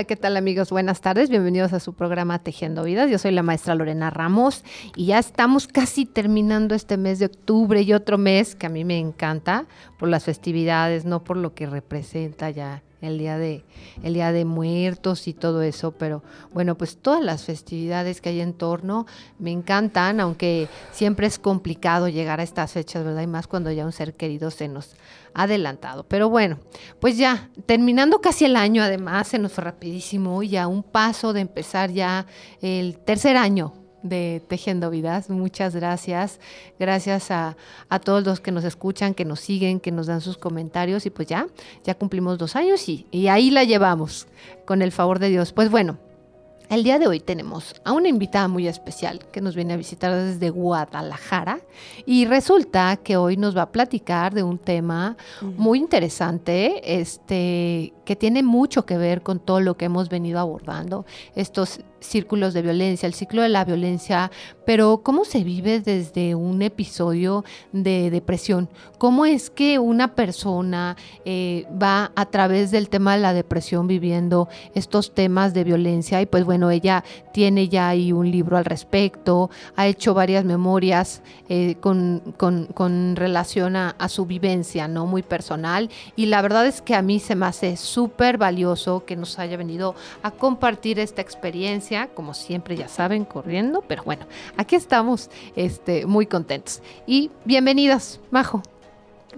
[0.00, 0.70] Hola, ¿qué tal amigos?
[0.70, 3.10] Buenas tardes, bienvenidos a su programa Tejiendo Vidas.
[3.10, 4.64] Yo soy la maestra Lorena Ramos
[4.96, 8.82] y ya estamos casi terminando este mes de octubre y otro mes que a mí
[8.82, 9.66] me encanta
[9.98, 13.64] por las festividades, no por lo que representa ya el día de
[14.02, 16.22] el día de muertos y todo eso, pero
[16.52, 19.06] bueno, pues todas las festividades que hay en torno
[19.38, 23.22] me encantan, aunque siempre es complicado llegar a estas fechas, ¿verdad?
[23.22, 24.94] Y más cuando ya un ser querido se nos
[25.34, 26.04] adelantado.
[26.04, 26.58] Pero bueno,
[27.00, 31.40] pues ya, terminando casi el año, además, se nos fue rapidísimo, ya un paso de
[31.40, 32.26] empezar ya
[32.60, 35.30] el tercer año de Tejiendo Vidas.
[35.30, 36.40] Muchas gracias.
[36.78, 37.56] Gracias a,
[37.88, 41.06] a, todos los que nos escuchan, que nos siguen, que nos dan sus comentarios.
[41.06, 41.46] Y pues ya,
[41.84, 44.26] ya cumplimos dos años y, y ahí la llevamos,
[44.64, 45.52] con el favor de Dios.
[45.52, 45.98] Pues bueno,
[46.70, 50.14] el día de hoy tenemos a una invitada muy especial que nos viene a visitar
[50.14, 51.58] desde Guadalajara
[52.06, 58.14] y resulta que hoy nos va a platicar de un tema muy interesante, este que
[58.14, 63.06] tiene mucho que ver con todo lo que hemos venido abordando, estos círculos de violencia,
[63.06, 64.30] el ciclo de la violencia,
[64.64, 71.66] pero cómo se vive desde un episodio de depresión, cómo es que una persona eh,
[71.80, 76.44] va a través del tema de la depresión viviendo estos temas de violencia y pues
[76.44, 82.34] bueno, ella tiene ya ahí un libro al respecto, ha hecho varias memorias eh, con,
[82.36, 85.06] con, relación a, a, su vivencia, ¿no?
[85.06, 85.90] Muy personal.
[86.16, 89.56] Y la verdad es que a mí se me hace súper valioso que nos haya
[89.56, 96.06] venido a compartir esta experiencia como siempre ya saben, corriendo, pero bueno, aquí estamos este,
[96.06, 96.82] muy contentos.
[97.06, 98.62] Y bienvenidas, Majo.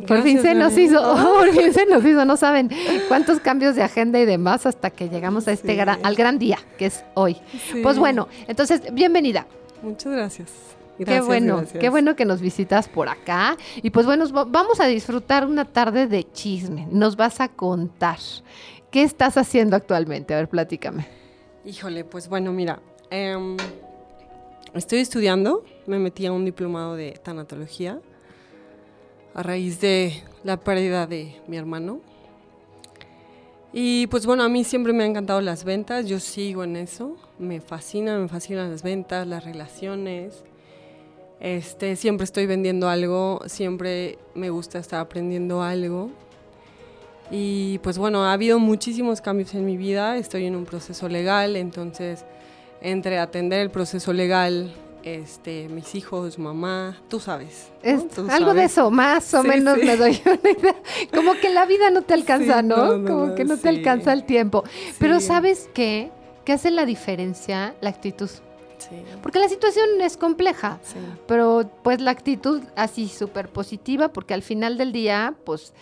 [0.06, 1.00] Por fin se nos hizo,
[1.38, 2.70] por fin se nos hizo, no saben
[3.08, 6.58] cuántos cambios de agenda y demás hasta que llegamos a este gran, al gran día
[6.78, 7.36] que es hoy.
[7.82, 9.46] Pues bueno, entonces, bienvenida.
[9.82, 10.50] Muchas gracias.
[10.98, 11.80] Gracias, qué bueno, gracias.
[11.80, 13.56] qué bueno que nos visitas por acá.
[13.82, 16.86] Y pues bueno, vamos a disfrutar una tarde de chisme.
[16.90, 18.18] Nos vas a contar.
[18.90, 20.34] ¿Qué estás haciendo actualmente?
[20.34, 21.21] A ver, platícame.
[21.64, 23.36] Híjole, pues bueno, mira, eh,
[24.74, 28.00] estoy estudiando, me metí a un diplomado de tanatología
[29.32, 32.00] a raíz de la pérdida de mi hermano.
[33.72, 37.16] Y pues bueno, a mí siempre me han encantado las ventas, yo sigo en eso,
[37.38, 40.42] me fascina, me fascinan las ventas, las relaciones.
[41.38, 46.10] Este, siempre estoy vendiendo algo, siempre me gusta estar aprendiendo algo.
[47.34, 51.56] Y pues bueno, ha habido muchísimos cambios en mi vida, estoy en un proceso legal,
[51.56, 52.24] entonces
[52.82, 54.70] entre atender el proceso legal,
[55.02, 57.70] este, mis hijos, mamá, tú sabes.
[57.82, 57.90] ¿no?
[57.90, 58.54] Es, ¿Tú algo sabes?
[58.54, 59.86] de eso, más o Sí, menos sí.
[59.86, 60.76] me doy una idea.
[61.14, 63.02] Como que la vida no te alcanza, Sí, ¿no?
[63.04, 64.62] Como que no te alcanza el tiempo.
[64.98, 65.18] Pero.
[65.20, 66.10] ¿sabes qué?
[66.44, 67.74] ¿Qué hace la diferencia?
[67.80, 68.28] La actitud.
[68.78, 70.80] Sí, Porque la situación es compleja.
[70.82, 70.96] sí.
[71.28, 75.72] Pero pues la actitud así súper positiva, porque al final del día, pues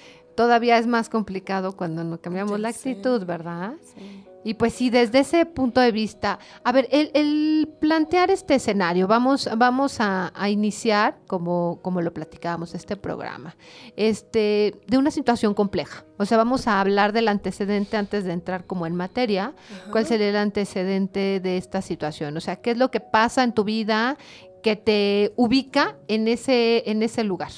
[0.40, 3.74] todavía es más complicado cuando no cambiamos la actitud, ¿verdad?
[3.94, 4.24] sí.
[4.42, 9.06] Y pues sí, desde ese punto de vista, a ver, el, el plantear este escenario,
[9.06, 13.54] vamos, vamos a, a iniciar, como, como lo platicábamos, este programa,
[13.96, 16.06] este, de una situación compleja.
[16.16, 19.52] O sea, vamos a hablar del antecedente antes de entrar como en materia.
[19.92, 22.34] ¿Cuál sería el antecedente de esta situación?
[22.38, 24.16] O sea, ¿qué es lo que pasa en tu vida
[24.62, 27.52] que te ubica en ese, en ese lugar?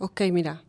[0.00, 0.64] Ok, mira.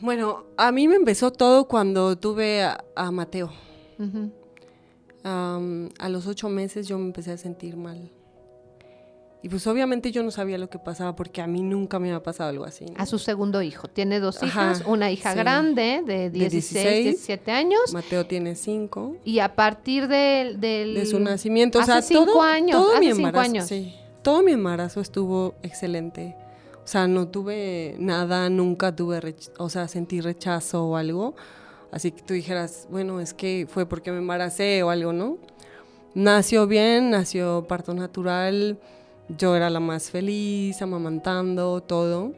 [0.00, 3.50] Bueno, a mí me empezó todo cuando tuve a, a Mateo.
[5.24, 8.10] Am, a los ocho meses yo me empecé a sentir mal.
[9.40, 12.22] Y pues obviamente yo no sabía lo que pasaba porque a mí nunca me había
[12.22, 12.86] pasado algo así.
[12.86, 12.94] ¿no?
[12.96, 13.86] A su segundo hijo.
[13.86, 15.38] Tiene dos Ajá, hijas, una hija sí.
[15.38, 17.04] grande de 16, 16.
[17.04, 17.80] 17 años.
[17.92, 19.16] Mateo tiene cinco.
[19.24, 20.58] Y a partir del...
[20.60, 21.78] del- De su nacimiento.
[21.78, 23.50] O hace sea, cinco todo, años, todo hace mi cinco embarazo.
[23.50, 23.66] años.
[23.66, 26.34] Sí, todo mi embarazo estuvo excelente.
[26.88, 31.36] O sea, no tuve nada, nunca tuve, o sea, sentí rechazo o algo.
[31.92, 35.36] Así que tú dijeras, bueno, es que fue porque me embaracé o algo, ¿no?
[36.14, 38.78] Nació bien, nació parto natural.
[39.28, 42.32] Yo era la más feliz, amamantando, todo.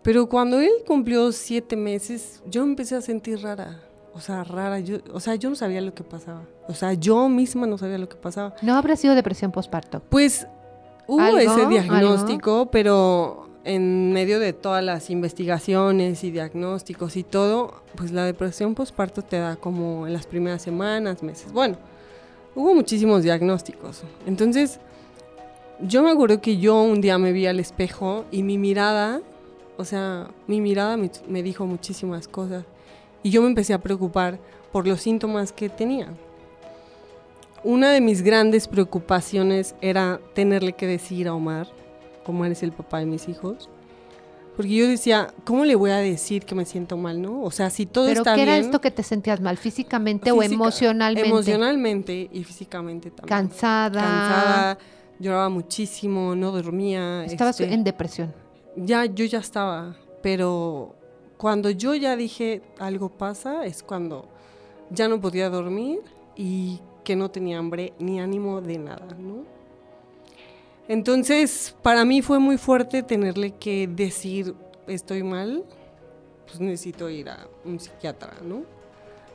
[0.00, 3.82] Pero cuando él cumplió siete meses, yo empecé a sentir rara.
[4.14, 4.80] O sea, rara.
[4.80, 6.44] Yo, o sea, yo no sabía lo que pasaba.
[6.66, 8.54] O sea, yo misma no sabía lo que pasaba.
[8.62, 10.00] No habrá sido depresión postparto.
[10.00, 10.46] Pues
[11.06, 11.38] hubo ¿Algo?
[11.38, 18.24] ese diagnóstico, pero en medio de todas las investigaciones y diagnósticos y todo, pues la
[18.24, 21.52] depresión postparto te da como en las primeras semanas, meses.
[21.52, 21.76] Bueno,
[22.54, 24.02] hubo muchísimos diagnósticos.
[24.26, 24.80] Entonces,
[25.80, 29.22] yo me acuerdo que yo un día me vi al espejo y mi mirada,
[29.76, 32.64] o sea, mi mirada me, me dijo muchísimas cosas.
[33.22, 34.38] Y yo me empecé a preocupar
[34.70, 36.12] por los síntomas que tenía.
[37.64, 41.66] Una de mis grandes preocupaciones era tenerle que decir a Omar,
[42.22, 43.70] como eres el papá de mis hijos,
[44.56, 47.42] porque yo decía, ¿cómo le voy a decir que me siento mal, no?
[47.42, 48.48] O sea, si todo ¿Pero está qué bien...
[48.50, 49.56] era esto que te sentías mal?
[49.56, 51.28] ¿Físicamente o emocionalmente?
[51.28, 53.28] Emocionalmente y físicamente también.
[53.28, 54.00] Cansada.
[54.00, 54.78] Cansada,
[55.18, 57.24] lloraba muchísimo, no dormía.
[57.24, 58.32] Estabas este, en depresión.
[58.76, 60.94] Ya, yo ya estaba, pero
[61.36, 64.28] cuando yo ya dije algo pasa es cuando
[64.90, 66.00] ya no podía dormir
[66.36, 69.44] y que no tenía hambre ni ánimo de nada, ¿no?
[70.88, 74.54] Entonces, para mí fue muy fuerte tenerle que decir
[74.86, 75.64] estoy mal,
[76.46, 78.62] pues necesito ir a un psiquiatra, ¿no?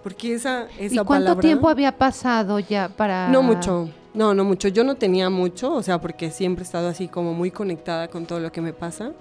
[0.03, 3.29] Porque esa, esa ¿Y cuánto palabra- tiempo había pasado ya para...?
[3.29, 4.67] no mucho, no, no mucho.
[4.67, 8.25] Yo no tenía mucho, o sea, porque siempre he estado así como muy conectada con
[8.25, 9.11] todo lo que me pasa.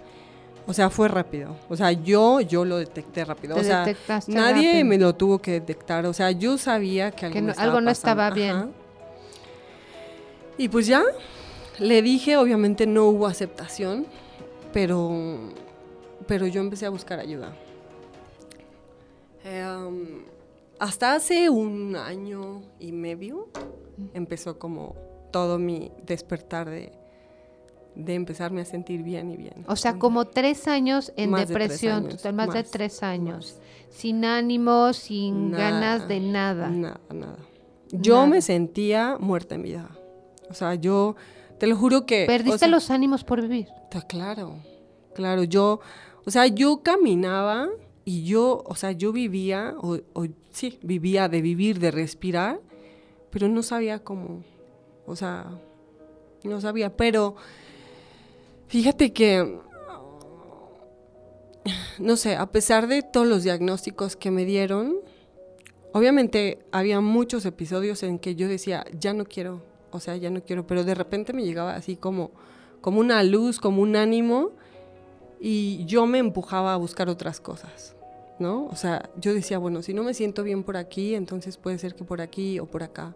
[0.69, 1.57] O sea, fue rápido.
[1.71, 3.55] O sea, yo, yo lo detecté rápido.
[3.55, 4.85] Te o sea, detectaste nadie rápido.
[4.85, 6.05] me lo tuvo que detectar.
[6.07, 8.35] O sea, yo sabía que algo, Que no- estaba algo no estaba pasando.
[8.67, 8.75] bien.
[10.59, 11.03] Y pues ya,
[11.79, 14.07] le dije, obviamente no hubo aceptación,
[14.73, 15.11] pero,
[16.27, 17.55] pero yo empecé a buscar ayuda.
[19.45, 20.23] Em,
[20.79, 23.49] hasta hace un año y medio
[24.15, 24.95] empezó como
[25.31, 26.93] todo mi despertar de,
[27.99, 29.65] de empezarme a sentir bien y bien.
[29.67, 33.03] O sea, como tres años en Más de tres depresión, años, total, más, de tres
[33.03, 33.59] años.
[33.91, 36.71] Sin ánimo, sin Nada, ganas de nada.
[36.71, 37.39] Nada, nada.
[37.91, 38.27] Yo Nada.
[38.27, 39.91] me sentía muerta en vida.
[40.49, 41.17] O sea, yo
[41.59, 42.25] te lo juro que...
[42.25, 43.67] o Perdiste sea, los ánimos por vivir.
[43.85, 44.63] Está claro,
[45.15, 45.43] claro.
[45.43, 45.81] Yo,
[46.25, 47.69] o sea, yo caminaba
[48.05, 52.61] y yo, o sea, yo vivía, o, o sí, vivía de vivir, de respirar,
[53.31, 54.45] pero no sabía cómo.
[55.05, 55.47] O sea,
[56.45, 56.97] no sabía.
[56.97, 57.35] Pero
[58.69, 59.59] fíjate que,
[61.99, 64.97] no sé, a pesar de todos los diagnósticos que me dieron,
[65.93, 70.43] obviamente había muchos episodios en que yo decía, ya no quiero, o sea, ya no
[70.43, 72.31] quiero, pero de repente me llegaba así como,
[72.81, 74.53] como una luz, como un ánimo,
[75.41, 77.97] y yo me empujaba a buscar otras cosas,
[78.39, 78.67] ¿no?
[78.67, 81.95] O sea, yo decía, bueno, si no me siento bien por aquí, entonces puede ser
[81.95, 83.15] que por aquí o por acá.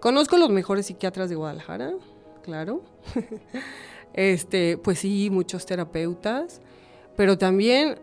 [0.00, 1.94] Conozco los mejores psiquiatras de Guadalajara,
[2.42, 2.82] claro.
[4.14, 6.60] este, pues sí, muchos terapeutas,
[7.16, 7.98] pero también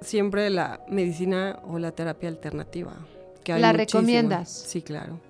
[0.00, 2.94] siempre la medicina o la terapia alternativa.
[3.44, 4.48] Que hay ¿La recomiendas?
[4.50, 5.20] Sí, claro.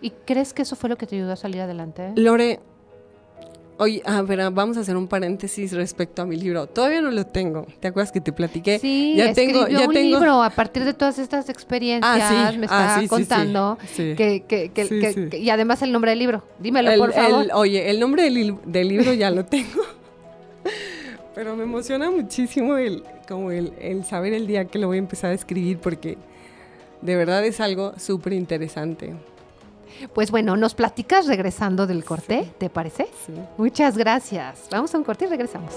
[0.00, 2.12] ¿Y crees que eso fue lo que te ayudó a salir adelante?
[2.16, 2.60] Lore,
[3.80, 6.66] oye, a ver, ah, vamos a hacer un paréntesis respecto a mi libro.
[6.66, 7.66] Todavía no lo tengo.
[7.80, 8.78] ¿Te acuerdas que te platiqué?
[8.78, 10.18] Sí, ya tengo, ya un tengo.
[10.18, 12.22] libro a partir de todas estas experiencias.
[12.22, 14.14] Ah, sí, me ah, está sí, contando sí.
[14.16, 16.44] Que, y además el nombre del libro.
[16.58, 17.44] Dímelo, El- por favor.
[17.44, 19.82] el- oye, el nombre del, del libro ya lo tengo.
[21.34, 24.98] Pero me emociona muchísimo el, como el, el saber el día que lo voy a
[24.98, 26.18] empezar a escribir porque
[27.00, 29.14] de verdad es algo súper interesante.
[30.14, 33.08] Pues bueno, nos platicas regresando del corte, ¿te parece?
[33.26, 33.32] Sí.
[33.58, 34.68] Muchas gracias.
[34.70, 35.74] Vamos a un corte y regresamos.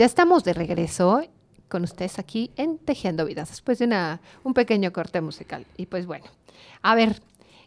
[0.00, 1.20] Ya estamos de regreso
[1.68, 5.66] con ustedes aquí en Tejiendo Vidas, después de una, un pequeño corte musical.
[5.76, 6.24] Y pues bueno,
[6.80, 7.20] a ver,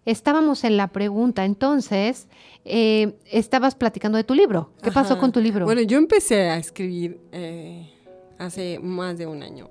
[0.04, 2.28] estábamos en la pregunta, entonces,
[2.66, 4.72] eh, estabas platicando de tu libro.
[4.82, 5.66] ¿Qué pasó con tu libro?
[5.66, 7.94] Bueno, yo empecé a escribir eh,
[8.40, 9.70] hace más de un año.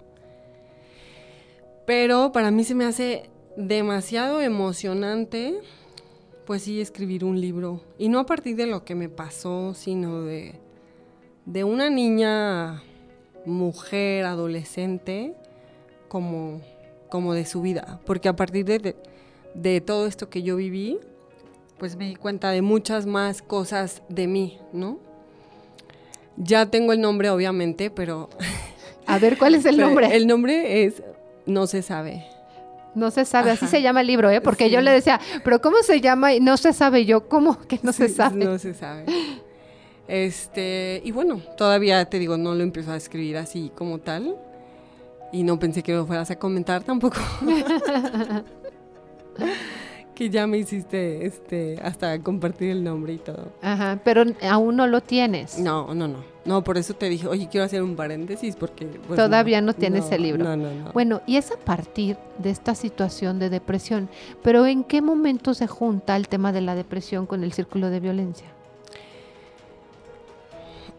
[1.85, 5.59] Pero para mí se me hace demasiado emocionante,
[6.47, 7.81] pues sí, escribir un libro.
[7.99, 10.61] Y no a partir de lo que me pasó, sino de,
[11.46, 12.82] de una niña,
[13.44, 15.34] mujer, adolescente,
[16.08, 16.61] como,
[17.08, 18.00] como de su vida.
[18.06, 18.96] Porque a partir de, de,
[19.54, 20.99] de todo esto que yo viví,
[21.78, 24.99] pues me di cuenta de muchas más cosas de mí, ¿no?
[26.37, 28.30] Ya tengo el nombre, obviamente, pero...
[29.06, 30.14] a ver, ¿cuál es el nombre?
[30.14, 31.02] El nombre es
[31.44, 32.25] No se sabe.
[32.94, 34.42] No se sabe, así se llama el libro, ¿eh?
[34.42, 36.34] Porque yo le decía, pero ¿cómo se llama?
[36.34, 38.44] Y no se sabe yo, ¿cómo que no se sabe?
[38.44, 39.06] No se sabe.
[40.09, 44.37] Este, y bueno, todavía te digo, no lo empiezo a escribir así como tal.
[45.32, 47.16] Y no pensé que lo fueras a comentar tampoco.
[50.14, 53.52] que ya me hiciste este hasta compartir el nombre y todo.
[53.62, 55.59] Ajá, pero aún no lo tienes.
[55.59, 56.32] No, no, no.
[56.44, 60.11] No, por eso te dije, oye, quiero hacer un paréntesis porque pues, Todavía no tienes
[60.11, 60.44] el libro.
[60.44, 60.92] No, no, no.
[60.92, 64.09] Bueno, y es a partir de esta situación de depresión,
[64.42, 68.00] pero ¿en qué momento se junta el tema de la depresión con el círculo de
[68.00, 68.49] violencia?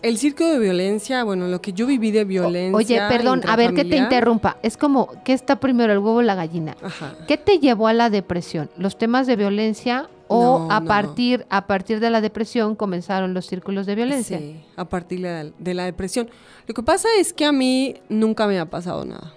[0.03, 2.75] El circo de violencia, bueno, lo que yo viví de violencia.
[2.77, 4.57] Oye, perdón, a ver que te interrumpa.
[4.61, 6.75] Es como, ¿qué está primero, el huevo o la gallina?
[6.83, 7.15] Ajá.
[7.25, 8.69] ¿Qué te llevó a la depresión?
[8.77, 10.87] ¿Los temas de violencia o No, a no.
[10.87, 14.39] partir a partir de la depresión comenzaron los círculos de violencia?
[14.39, 16.29] Sí, a partir de la, de la depresión.
[16.67, 19.31] Lo que pasa es que a mí nunca me ha pasado nada.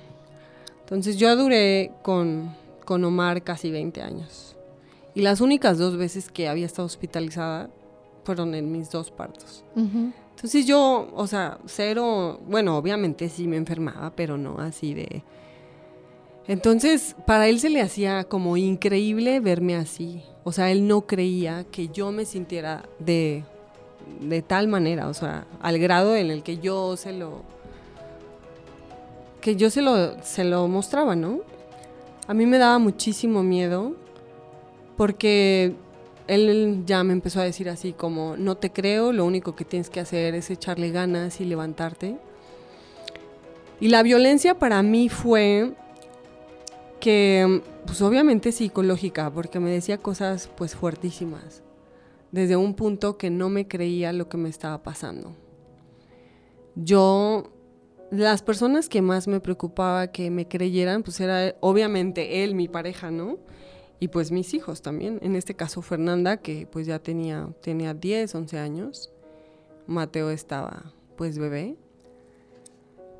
[0.80, 2.52] Entonces yo duré con,
[2.84, 4.56] con Omar casi 20 años.
[5.14, 7.70] Y las únicas dos veces que había estado hospitalizada
[8.24, 9.64] fueron en mis dos partos.
[9.76, 10.12] Ujú.
[10.46, 15.24] Entonces yo, o sea, cero, bueno, obviamente sí me enfermaba, pero no así de...
[16.46, 20.22] Entonces, para él se le hacía como increíble verme así.
[20.44, 23.42] O sea, él no creía que yo me sintiera de,
[24.20, 27.42] de tal manera, o sea, al grado en el que yo se lo...
[29.40, 31.40] que yo se lo, se lo mostraba, ¿no?
[32.28, 33.96] A mí me daba muchísimo miedo
[34.96, 35.74] porque
[36.26, 39.90] él ya me empezó a decir así como, no te creo, lo único que tienes
[39.90, 42.18] que hacer es echarle ganas y levantarte.
[43.80, 45.74] Y la violencia para mí fue
[47.00, 51.62] que, pues obviamente psicológica, porque me decía cosas pues fuertísimas,
[52.32, 55.36] desde un punto que no me creía lo que me estaba pasando.
[56.74, 57.52] Yo,
[58.10, 63.10] las personas que más me preocupaba que me creyeran, pues era obviamente él, mi pareja,
[63.10, 63.38] ¿no?
[63.98, 65.18] Y pues mis hijos también.
[65.22, 69.12] En este caso Fernanda, que pues ya tenía, tenía 10, 11 años.
[69.86, 71.76] Mateo estaba pues bebé.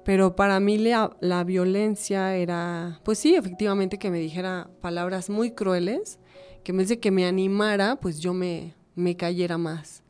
[0.05, 6.21] Pero para mí la, violencia era, pues sí, efectivamente que me dijera palabras muy crueles,
[6.63, 10.05] que en vez de que me animara, pues yo me, me cayera más.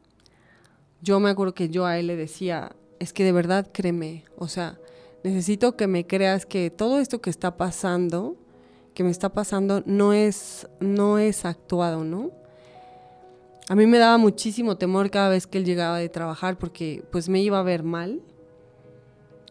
[1.00, 4.48] Yo me acuerdo que yo a él le decía, es que de verdad créeme, o
[4.48, 4.78] sea,
[5.24, 8.36] necesito que me creas que todo esto que está pasando,
[8.96, 12.30] que me está pasando no es, no es actuado, ¿no?
[13.68, 17.28] A mí me daba muchísimo temor cada vez que él llegaba de trabajar porque pues
[17.28, 18.22] me iba a ver mal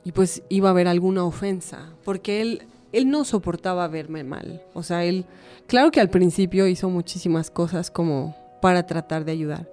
[0.04, 4.64] y pues iba a haber alguna ofensa, porque él, él no soportaba verme mal.
[4.74, 5.25] O sea, él,
[5.68, 9.70] claro que al principio hizo muchísimas cosas como para tratar de ayudar,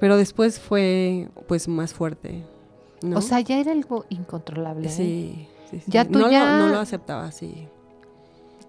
[0.00, 2.42] pero después fue pues más fuerte.
[3.02, 3.18] ¿no?
[3.18, 4.88] O sea, ya era algo incontrolable.
[4.88, 4.90] ¿eh?
[4.90, 5.84] sí, sí, sí.
[5.86, 7.68] Ya tú no, ya- Lo, no lo aceptaba así.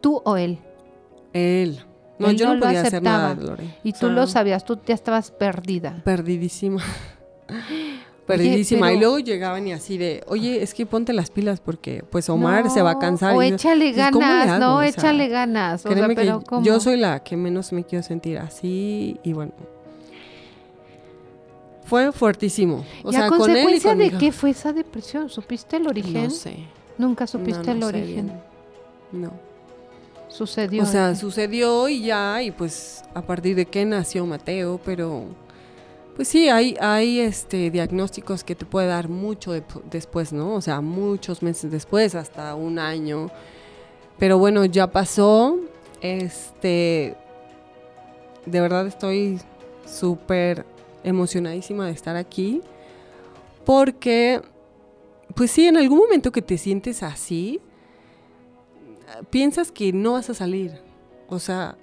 [0.03, 0.59] ¿Tú o él?
[1.31, 1.79] Él.
[2.19, 3.33] No, Él yo no no, lo podía hacer nada.
[3.35, 3.63] Lore.
[3.85, 6.01] Y O tú sea, lo sabías, tú ya estabas perdida.
[6.03, 6.83] Perdidísima.
[8.27, 8.87] Perdidísima.
[8.87, 12.29] pero- Y luego llegaban y así de, oye, es que ponte las pilas porque pues
[12.29, 13.35] Omar se va a cansar.
[13.35, 14.59] O Y yo, échale pues, ¿cómo le ganas, hago?
[14.59, 15.85] no, O sea, échale ganas.
[15.85, 16.63] O sea, que ¿cómo?
[16.65, 19.53] yo soy la que menos me quiero sentir así y bueno.
[21.85, 22.85] Fue fuertísimo.
[23.03, 25.29] O ¿Y sea, a con él y consecuencia de qué fue esa depresión?
[25.29, 26.23] ¿Supiste el origen?
[26.25, 26.57] No sé.
[26.97, 28.25] Nunca supiste No, el no origen.
[28.27, 29.21] bien.
[29.23, 29.31] No.
[30.33, 30.81] Sucedió.
[30.81, 31.15] O sea, ¿eh?
[31.15, 35.25] sucedió y ya, y pues a partir de que nació Mateo, pero
[36.15, 40.55] pues sí, hay, hay este diagnósticos que te puede dar mucho de- después, ¿no?
[40.55, 43.29] O sea, muchos meses después, hasta un año.
[44.17, 45.57] Pero bueno, ya pasó.
[46.01, 47.15] Este,
[48.45, 49.39] de verdad estoy
[49.85, 50.65] súper
[51.03, 52.61] emocionadísima de estar aquí.
[53.65, 54.41] Porque,
[55.35, 57.59] pues sí, en algún momento que te sientes así,
[59.29, 60.79] piensas que no vas a salir.
[61.27, 61.77] O sea,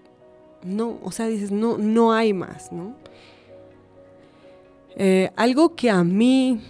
[0.63, 2.95] no, o sea, dices, no, no hay más, ¿no?
[4.97, 6.61] Eh, algo que a mí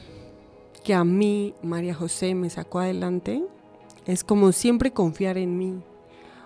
[0.84, 3.44] que a mí María José me sacó adelante
[4.06, 5.74] es como siempre confiar en mí.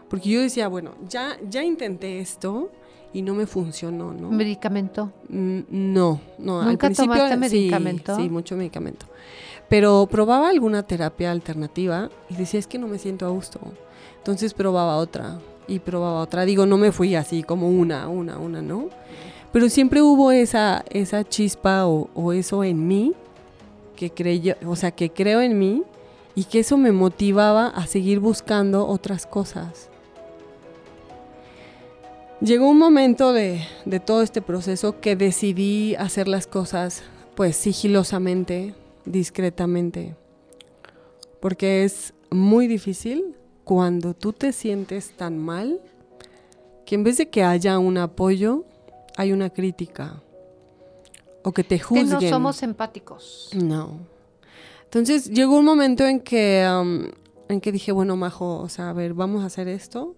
[0.09, 2.71] Porque yo decía, bueno, ya, ya intenté esto
[3.13, 4.31] y no me funcionó, ¿no?
[4.31, 5.13] ¿Medicamento?
[5.29, 6.61] Mm, No, no.
[6.61, 8.17] al ¿Nunca principio tomaste sí, medicamento?
[8.17, 9.07] Sí, mucho medicamento.
[9.69, 13.61] Pero probaba alguna terapia alternativa y decía, es que no me siento a gusto.
[14.25, 15.39] Entonces probaba otra
[15.69, 16.47] y probaba otra.
[16.47, 18.89] Digo, no me fui así como una, una, una, ¿no?
[19.53, 23.13] Pero siempre hubo esa, esa chispa o, eso en mí
[23.95, 25.83] que creyó, o sea, que creo en mí
[26.35, 29.91] y que eso me motivaba a seguir buscando otras cosas.
[32.41, 37.03] Llegó un momento de, de todo este proceso que decidí hacer las cosas
[37.35, 40.17] pues sigilosamente, discretamente,
[41.41, 45.81] porque es muy difícil cuando tú te sientes tan mal
[46.87, 48.65] que en vez de que haya un apoyo,
[49.17, 50.23] hay una crítica
[51.43, 52.09] o que te Que juzguen.
[52.11, 53.51] no somos empáticos.
[53.55, 53.99] No.
[54.85, 57.11] Entonces llegó un momento en que, am,
[57.49, 60.15] en que dije, bueno, Majo, o sea, a ver, vamos a hacer esto.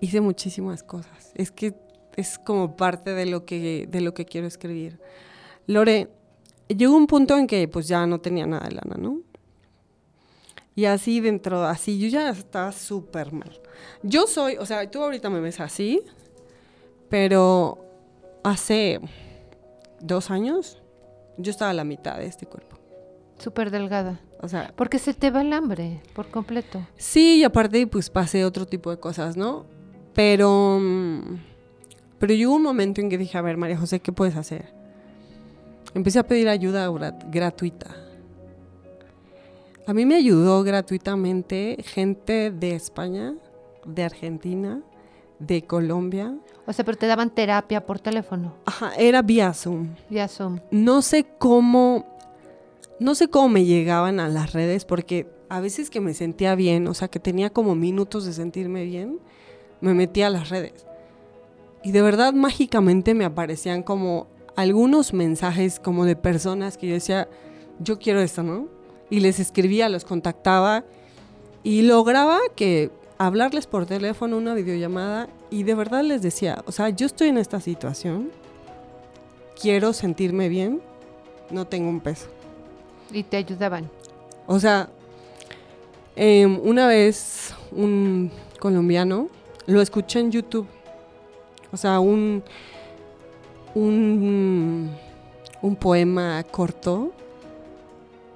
[0.00, 1.32] Hice muchísimas cosas.
[1.34, 1.74] Es que
[2.16, 4.98] es como parte de lo que, de lo que quiero escribir.
[5.66, 6.08] Lore,
[6.68, 9.20] llegó un punto en que pues ya no tenía nada de lana, ¿no?
[10.74, 13.60] Y así dentro, así, yo ya estaba súper mal.
[14.02, 16.00] Yo soy, o sea, tú ahorita me ves así,
[17.08, 17.78] pero
[18.44, 19.00] hace
[20.00, 20.80] dos años
[21.36, 22.76] yo estaba a la mitad de este cuerpo.
[23.38, 24.20] Súper delgada.
[24.42, 26.86] O sea, Porque se te va el hambre por completo.
[26.96, 29.66] sí, y aparte pues pasé otro tipo de cosas, ¿no?
[30.14, 31.36] Pero, mm,
[32.18, 34.72] pero llegó un momento en que dije, a ver, María José, ¿qué puedes hacer?
[35.94, 37.94] Empecé a pedir ayuda grat- gratuita.
[39.86, 43.34] A mí me ayudó gratuitamente gente de España,
[43.84, 44.82] de Argentina,
[45.38, 46.36] de Colombia.
[46.66, 48.54] O sea, pero te daban terapia por teléfono.
[48.66, 49.94] Ajá, era vía Zoom.
[50.08, 50.62] Ya son.
[50.70, 52.06] no sé cómo,
[52.98, 56.86] no sé cómo me llegaban a las redes, porque a veces que me sentía bien,
[56.86, 59.18] o sea, que tenía como minutos de sentirme bien,
[59.80, 60.86] me metía a las redes.
[61.82, 67.28] Y de verdad, mágicamente me aparecían como algunos mensajes como de personas que yo decía,
[67.78, 68.79] yo quiero esto, ¿no?
[69.10, 70.84] Y les escribía, los contactaba
[71.62, 76.88] y lograba que hablarles por teléfono, una videollamada, y de verdad les decía, o sea,
[76.88, 78.30] yo estoy en esta situación,
[79.60, 80.80] quiero sentirme bien,
[81.50, 82.28] no tengo un peso.
[83.12, 83.90] Y te ayudaban.
[84.46, 84.88] O sea,
[86.16, 89.28] em, una vez un colombiano
[89.66, 90.66] lo escuché en YouTube.
[91.72, 92.42] O sea, un,
[93.74, 94.90] un,
[95.60, 97.12] un poema corto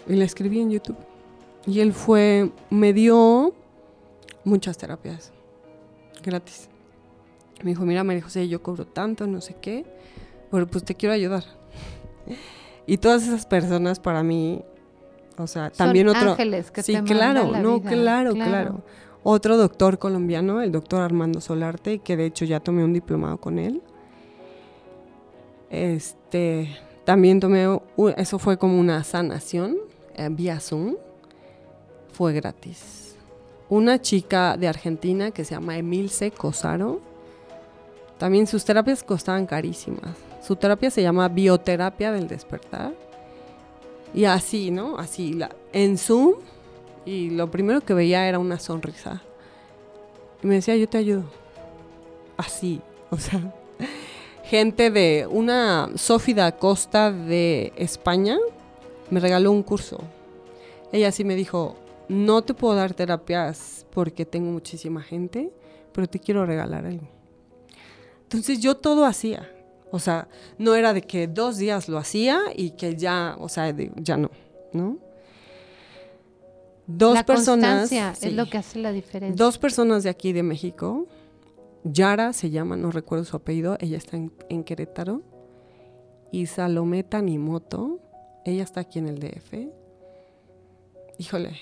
[0.06, 0.96] y lo escribí en YouTube.
[1.66, 3.54] Y él fue, me dio
[4.44, 5.32] muchas terapias
[6.22, 6.68] gratis.
[7.62, 9.84] Me dijo, mira, María José, yo cobro tanto, no sé qué,
[10.50, 11.44] pero pues te quiero ayudar.
[12.86, 14.62] Y todas esas personas para mí,
[15.38, 16.32] o sea, Son también otro...
[16.32, 18.82] ángeles que sí, te claro, la no, vida, claro, claro,
[19.22, 23.58] Otro doctor colombiano, el doctor Armando Solarte, que de hecho ya tomé un diplomado con
[23.58, 23.80] él.
[25.70, 27.66] Este, también tomé,
[28.18, 29.78] eso fue como una sanación
[30.14, 30.96] eh, vía Zoom.
[32.12, 33.16] Fue gratis.
[33.68, 37.00] Una chica de Argentina que se llama Emilce Cosaro.
[38.18, 40.16] También sus terapias costaban carísimas.
[40.46, 42.92] Su terapia se llama bioterapia del despertar.
[44.12, 44.98] Y así, ¿no?
[44.98, 46.34] Así, la, en Zoom.
[47.04, 49.22] Y lo primero que veía era una sonrisa.
[50.42, 51.24] Y me decía, yo te ayudo.
[52.36, 53.40] Así, o sea.
[54.44, 58.38] Gente de una Sofía Costa de España
[59.10, 59.98] me regaló un curso.
[60.92, 61.76] Ella sí me dijo,
[62.08, 65.52] no te puedo dar terapias porque tengo muchísima gente,
[65.92, 67.08] pero te quiero regalar algo.
[68.22, 69.50] Entonces yo todo hacía.
[69.90, 73.72] O sea, no era de que dos días lo hacía y que ya, o sea,
[73.72, 74.30] de- ya no,
[74.72, 74.98] ¿no?
[76.86, 77.88] Dos la personas.
[77.88, 77.98] sí.
[77.98, 79.36] es lo que hace la diferencia.
[79.42, 81.06] Dos personas de aquí de México.
[81.84, 85.22] Yara se llama, no recuerdo su apellido, ella está en, en Querétaro.
[86.32, 88.00] Y Salomé Tanimoto,
[88.44, 89.54] ella está aquí en el DF.
[91.18, 91.56] Híjole,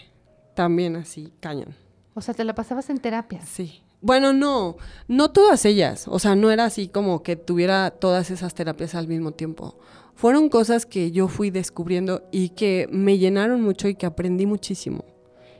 [0.55, 1.75] también así, cañón.
[2.15, 3.49] O sea, te la pasabas en terapias.
[3.49, 3.83] Sí.
[4.01, 6.09] Bueno, no, no todas ellas.
[6.09, 9.79] O sea, no era así como que tuviera todas esas terapias al mismo tiempo.
[10.15, 15.05] Fueron cosas que yo fui descubriendo y que me llenaron mucho y que aprendí muchísimo.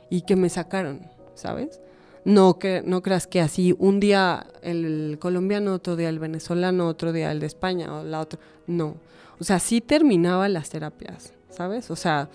[0.09, 1.79] Y que me sacaron, ¿sabes?
[2.25, 7.11] No, que, no creas que así un día el colombiano, otro día el venezolano, otro
[7.11, 8.39] día el de España o la otra.
[8.67, 8.95] No.
[9.39, 11.91] O sea, sí terminaba las terapias, ¿sabes?
[11.91, 12.29] O sea,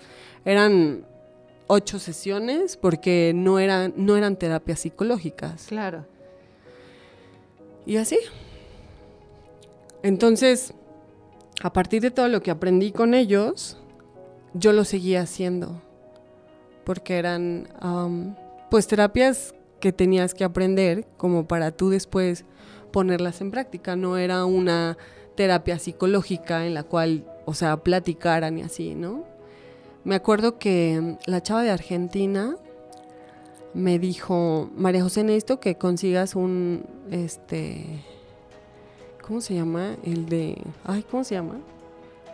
[0.45, 1.05] eran
[1.67, 5.67] ocho sesiones porque no eran, no eran terapias psicológicas.
[5.67, 6.05] Claro.
[7.85, 8.17] Y así.
[10.03, 10.73] Entonces,
[11.61, 13.77] a partir de todo lo que aprendí con ellos,
[14.53, 15.81] yo lo seguía haciendo,
[16.85, 17.67] porque eran
[18.69, 22.45] pues terapias que tenías que aprender como para tú después
[22.91, 24.97] ponerlas en práctica, no era una
[25.39, 29.23] terapia psicológica en la cual, o sea, platicaran y así, ¿no?
[30.03, 32.57] Me acuerdo que la chava de Argentina
[33.73, 38.03] me dijo, María José, necesito que consigas un, este,
[39.25, 39.95] ¿cómo se llama?
[40.03, 41.55] El de, ay, ¿cómo se llama?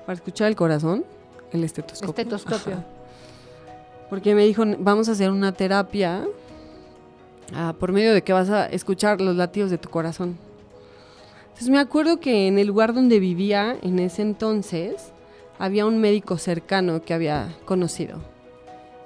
[0.07, 1.05] Para escuchar el corazón,
[1.51, 2.23] el estetoscopio.
[2.23, 2.73] Estetoscopio.
[2.73, 2.85] Ajá.
[4.09, 6.25] Porque me dijo, vamos a hacer una terapia
[7.53, 10.39] ah, por medio de que vas a escuchar los latidos de tu corazón.
[11.55, 15.13] Entonces me acuerdo que en el lugar donde vivía en ese entonces
[15.57, 18.19] había un médico cercano que había conocido.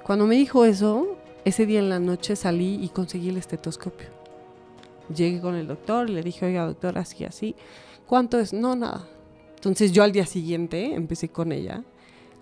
[0.02, 4.08] Cuando me dijo eso, ese día en la noche salí y conseguí el estetoscopio.
[5.14, 7.54] Llegué con el doctor, le dije, oiga doctor, así, así.
[8.08, 8.52] ¿Cuánto es?
[8.52, 9.06] No, nada.
[9.54, 11.84] Entonces yo al día siguiente empecé con ella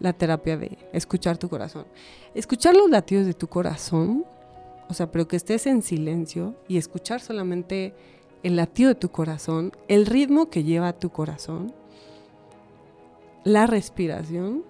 [0.01, 1.85] la terapia de escuchar tu corazón.
[2.35, 4.25] Escuchar los latidos de tu corazón,
[4.89, 7.93] o sea, pero que estés en silencio y escuchar solamente
[8.43, 11.73] el latido de tu corazón, el ritmo que lleva tu corazón,
[13.45, 14.65] la respiración,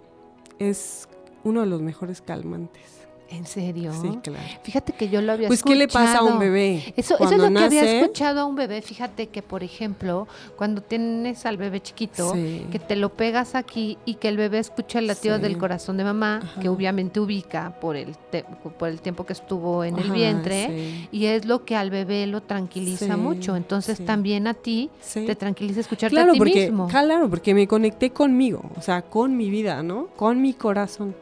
[0.59, 1.09] es
[1.45, 2.98] uno de los mejores calmantes.
[3.31, 3.93] ¿En serio?
[3.93, 4.43] Sí, claro.
[4.63, 6.39] Fíjate que yo lo había Pues, ¿qué le pasa a un escuchado.
[6.39, 6.95] bebé?
[6.97, 8.81] Eso, eso es lo que había escuchado a un bebé.
[8.81, 12.65] Fíjate que, por ejemplo, cuando tienes al bebé chiquito, Sí.
[12.73, 15.43] que te lo pegas aquí y que el bebé escucha el latido Sí.
[15.43, 16.61] del corazón de mamá, Ajá.
[16.63, 18.45] que obviamente ubica por el, te-
[18.79, 21.09] por el tiempo que estuvo en el vientre, sí.
[21.13, 23.57] y es lo que al bebé lo tranquiliza mucho.
[23.57, 26.89] Entonces también a ti te tranquiliza escucharte Claro, a ti porque, mismo.
[26.89, 30.07] claro, porque me conecté conmigo, o sea, con mi vida, ¿no?
[30.17, 31.15] Con mi corazón.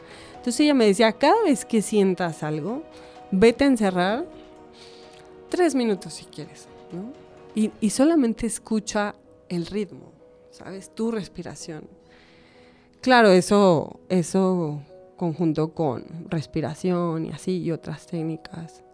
[0.46, 2.84] Entonces ella me decía, cada vez que sientas algo,
[3.32, 4.24] vete a encerrar
[5.48, 7.12] tres minutos si quieres, ¿no?
[7.56, 9.16] Y, y solamente escucha
[9.48, 10.12] el ritmo,
[10.52, 10.94] ¿sabes?
[10.94, 11.88] Tu respiración.
[13.00, 14.80] Claro, eso, eso
[15.16, 18.84] conjunto con respiración y así y otras técnicas.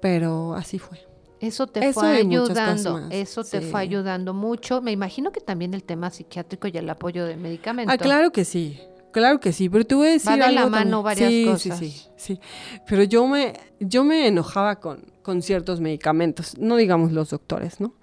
[0.00, 0.98] Pero así fue.
[1.40, 3.66] Eso te Eso fue ayudando, eso te sí.
[3.68, 4.80] fue ayudando mucho.
[4.80, 7.92] Me imagino que también el tema psiquiátrico y el apoyo de medicamentos.
[7.92, 8.80] Ah, claro que sí.
[9.12, 11.02] Claro que sí, pero te voy a decir Va de la mano también.
[11.02, 11.78] varias sí, cosas.
[11.78, 12.40] Sí, sí, sí.
[12.88, 17.94] Pero yo me, yo me enojaba con, con ciertos medicamentos, no digamos los doctores, ¿no?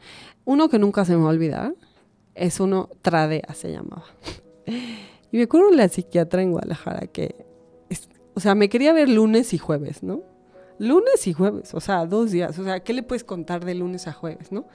[0.45, 1.73] Uno que nunca se me va a olvidar
[2.35, 4.05] es uno, Tradea se llamaba.
[5.31, 7.35] Y me acuerdo la psiquiatra en Guadalajara que,
[7.89, 10.21] es- o sea, me quería ver lunes y jueves, ¿no?
[10.77, 12.57] Lunes y jueves, o sea, dos días.
[12.57, 14.65] O sea, ¿qué le puedes contar de lunes a jueves, no?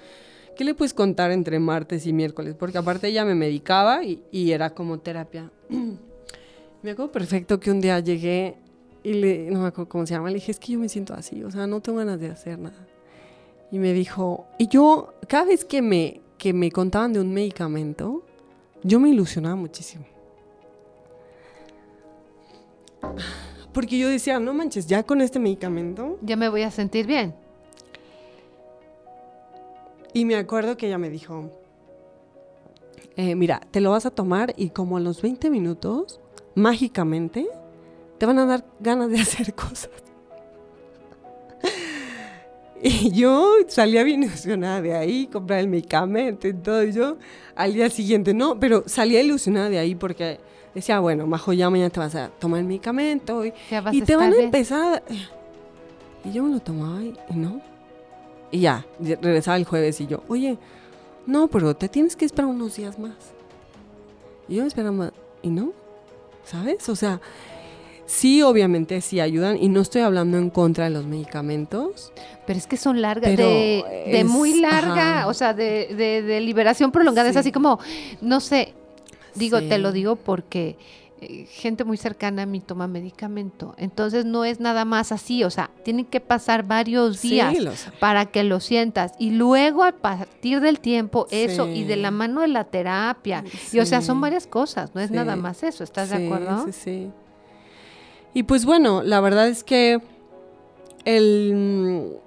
[0.57, 2.55] ¿Qué le puedes contar entre martes y miércoles?
[2.59, 5.51] Porque aparte ella me medicaba y, y era como terapia.
[6.85, 8.57] Me acuerdo perfecto que un día llegué
[9.03, 11.15] y le, no me acuerdo cómo se llama, le dije, es que yo me siento
[11.15, 12.87] así, o sea, no tengo ganas de hacer nada.
[13.71, 18.23] Y me dijo, y yo, cada vez que me, que me contaban de un medicamento,
[18.83, 20.05] yo me ilusionaba muchísimo.
[23.73, 26.19] Porque yo decía, no manches, ya con este medicamento.
[26.21, 27.35] Ya me voy a sentir bien.
[30.13, 31.51] Y me acuerdo que ella me dijo,
[33.17, 36.21] eh, mira, te lo vas a tomar y como a los 20 minutos,
[36.55, 37.47] mágicamente,
[38.19, 39.91] te van a dar ganas de hacer cosas.
[42.83, 46.83] Y yo salía bien ilusionada de ahí, comprar el medicamento y todo.
[46.85, 47.17] Y yo
[47.55, 50.39] al día siguiente, no, pero salía ilusionada de ahí porque
[50.75, 53.55] decía, bueno, Majo, ya mañana te vas a tomar el medicamento y,
[53.95, 54.97] y te van a empezar.
[54.97, 57.61] a- Y yo me lo tomaba y, y no.
[58.51, 60.59] Y ya, regresaba el jueves y yo, oye,
[61.27, 63.15] no, pero te tienes que esperar unos días más.
[64.47, 65.73] Y yo me esperaba y no,
[66.45, 66.89] ¿sabes?
[66.89, 67.21] O sea,
[68.07, 72.13] sí, obviamente sí ayudan y no estoy hablando en contra de los medicamentos.
[72.47, 75.29] Pero es que son largas, de, muy larga, ajá.
[75.29, 77.29] o sea, de, de- de liberación prolongada.
[77.29, 77.41] Es Sí.
[77.41, 77.79] así como,
[78.21, 78.75] no sé,
[79.35, 80.77] digo, te lo digo porque
[81.51, 83.75] gente muy cercana a mí toma medicamento.
[83.79, 87.55] Entonces no es nada más así, o sea, tienen que pasar varios días
[88.01, 89.13] para que lo sientas.
[89.19, 93.45] Y luego a partir del tiempo, eso, y de la mano de la terapia.
[93.73, 96.65] Y o sea, son varias cosas, no es nada más eso, ¿estás de acuerdo?
[96.67, 97.11] Sí, sí.
[98.35, 100.01] Y pues bueno, la verdad es que
[101.05, 102.25] el mm,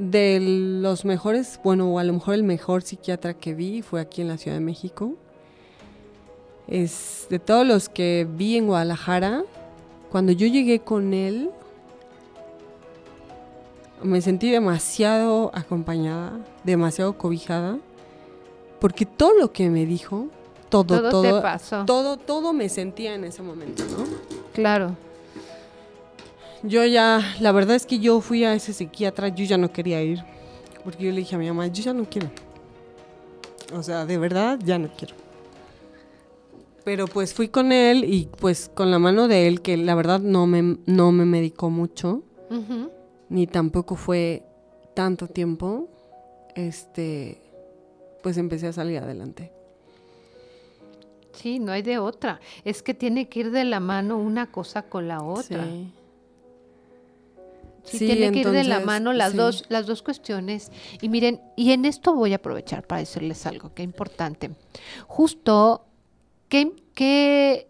[0.00, 4.22] de los mejores, bueno, o a lo mejor el mejor psiquiatra que vi fue aquí
[4.22, 5.16] en la Ciudad de México.
[6.70, 9.42] Es de todos los que vi en Guadalajara,
[10.10, 11.50] cuando yo llegué con él,
[14.02, 17.78] me sentí demasiado acompañada, demasiado cobijada,
[18.80, 20.28] porque todo lo que me dijo,
[20.68, 21.84] todo, Todo todo, te pasó.
[21.84, 24.04] todo, todo me sentía en ese momento, ¿no?
[24.54, 24.96] Claro.
[26.62, 30.02] Yo ya, la verdad es que yo fui a ese psiquiatra, yo ya no quería
[30.02, 30.22] ir,
[30.84, 32.30] porque yo le dije a mi mamá, yo ya no quiero.
[33.74, 35.14] O sea, de verdad, ya no quiero.
[36.84, 40.20] Pero pues fui con él y pues con la mano de él, que la verdad
[40.20, 42.22] no me, no me medicó mucho,
[43.28, 44.44] ni tampoco fue
[44.94, 45.88] tanto tiempo,
[46.54, 47.40] este,
[48.22, 49.52] pues empecé a salir adelante.
[51.32, 52.40] Sí, no hay de otra.
[52.64, 55.64] Es que tiene que ir de la mano una cosa con la otra.
[55.64, 55.92] Sí.
[57.84, 59.38] Sí, Sí, tiene que ir de la mano las sí.
[59.38, 60.70] dos, las dos cuestiones.
[61.00, 64.50] Y miren, y en esto voy a aprovechar para decirles algo que es importante.
[65.06, 65.86] Justo,
[66.50, 67.66] ¿qué, qué,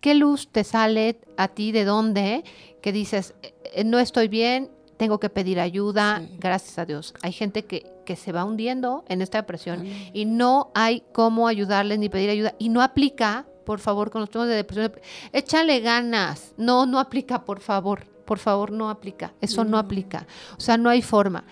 [0.00, 1.72] qué luz te sale a ti?
[1.72, 2.44] ¿De dónde?
[2.80, 6.36] Que dices, "Eh, no estoy bien, tengo que pedir ayuda, Sí.
[6.38, 7.14] gracias a Dios.
[7.22, 11.98] Hay gente que, que se va hundiendo en esta depresión y no hay cómo ayudarles
[11.98, 12.54] ni pedir ayuda.
[12.60, 14.92] Y no aplica, por favor, con los temas de depresión.
[15.32, 16.52] Échale ganas.
[16.56, 18.06] No, no aplica, por favor.
[18.24, 19.32] Por favor, no aplica.
[19.40, 19.78] Eso no, No.
[19.78, 20.26] aplica.
[20.56, 21.44] O sea, no hay forma.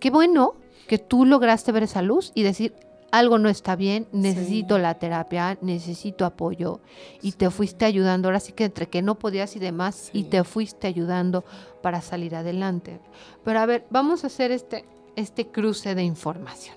[0.00, 0.54] Qué bueno
[0.88, 2.74] que tú lograste ver esa luz y decir,
[3.10, 6.80] algo no está bien, necesito la terapia, necesito apoyo.
[7.22, 8.28] Y te fuiste ayudando.
[8.28, 11.44] Ahora sí que entre que no podías y demás, y te fuiste ayudando
[11.82, 13.00] para salir adelante.
[13.44, 14.84] Pero a ver, vamos a hacer este,
[15.16, 16.76] este cruce de información.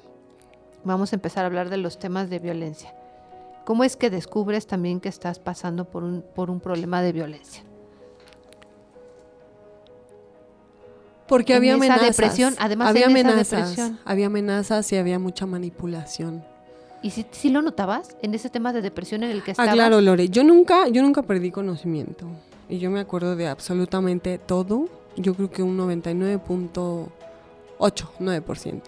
[0.83, 2.93] Vamos a empezar a hablar de los temas de violencia.
[3.65, 7.63] ¿Cómo es que descubres también que estás pasando por un, por un problema de violencia?
[11.31, 12.17] Porque En había esa amenazas.
[12.17, 13.99] depresión, además había en esa amenazas, depresión.
[14.03, 16.43] había amenazas y había mucha manipulación.
[17.01, 19.73] ¿Y si, si lo notabas en ese tema de depresión en el que Ah, estabas?
[19.73, 20.27] claro, Lore.
[20.27, 22.27] Yo nunca, yo nunca perdí conocimiento.
[22.69, 24.89] Y yo me acuerdo de absolutamente todo.
[25.15, 27.09] Yo creo que un 99.8,
[28.19, 28.81] 9%.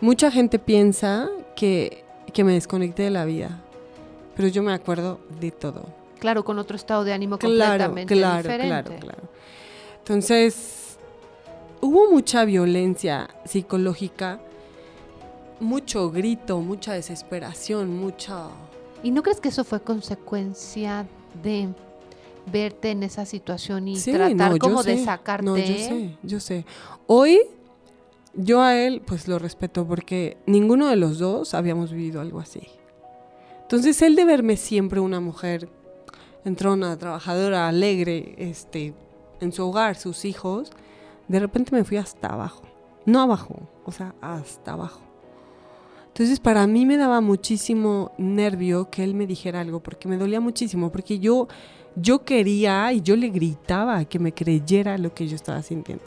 [0.00, 3.60] Mucha gente piensa que, que me desconecté de la vida.
[4.36, 5.84] Pero yo me acuerdo de todo.
[6.20, 8.66] Claro, con otro estado de ánimo Claro, completamente claro, diferente.
[8.66, 9.22] claro, claro.
[9.98, 10.89] Entonces,
[11.80, 14.40] hubo mucha violencia psicológica,
[15.60, 18.48] mucho grito, mucha desesperación, mucha...
[19.02, 21.06] ¿Y no crees que eso fue consecuencia
[21.42, 21.68] de
[22.50, 25.04] verte en esa situación y Sí, tratar no, como de sé.
[25.04, 25.44] sacarte?
[25.46, 26.64] No, yo sé, yo sé.
[27.06, 27.40] Hoy,
[28.34, 32.62] yo a él, pues lo respeto porque ninguno de los dos habíamos vivido algo así.
[33.62, 35.68] Entonces, él de verme siempre una mujer
[36.44, 38.94] entrona, trabajadora, alegre, este,
[39.40, 40.70] en su hogar, sus hijos,
[41.30, 42.62] de repente me fui hasta abajo.
[43.06, 45.00] No abajo, o sea, hasta abajo.
[46.08, 50.40] Entonces, para mí me daba muchísimo nervio que él me dijera algo, porque me dolía
[50.40, 51.46] muchísimo, porque yo,
[51.94, 56.04] yo quería y yo le gritaba que me creyera lo que yo estaba sintiendo.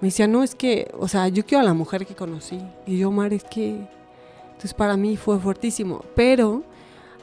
[0.00, 2.58] Me decía, no, es que, o sea, yo quiero a la mujer que conocí.
[2.86, 3.86] Y yo, Mar, es que...
[4.52, 6.02] Entonces, para mí fue fuertísimo.
[6.16, 6.62] Pero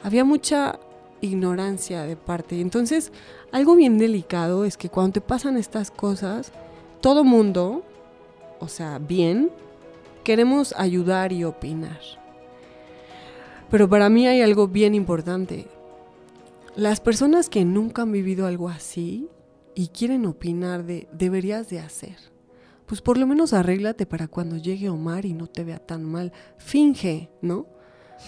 [0.04, 0.78] había mucha
[1.20, 2.60] ignorancia de parte.
[2.60, 3.12] Entonces,
[3.52, 6.52] algo bien delicado es que cuando te pasan estas cosas,
[7.00, 7.84] todo mundo,
[8.60, 9.50] o sea, bien,
[10.24, 12.00] queremos ayudar y opinar.
[13.70, 15.66] Pero para mí hay algo bien importante.
[16.74, 19.28] Las personas que nunca han vivido algo así
[19.74, 22.16] y quieren opinar de deberías de hacer.
[22.86, 26.32] Pues por lo menos arréglate para cuando llegue Omar y no te vea tan mal.
[26.56, 27.66] Finge, ¿no?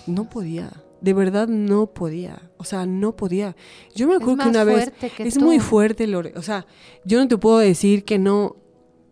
[0.06, 0.70] No podía.
[1.00, 2.50] De verdad no podía.
[2.58, 3.56] O sea, no podía.
[3.94, 5.44] Yo me acuerdo que una vez que es tú.
[5.44, 6.34] muy fuerte, Lore.
[6.36, 6.66] O sea,
[7.04, 8.56] yo no te puedo decir que no,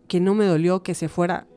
[0.07, 1.47] que no me dolió que se fuera.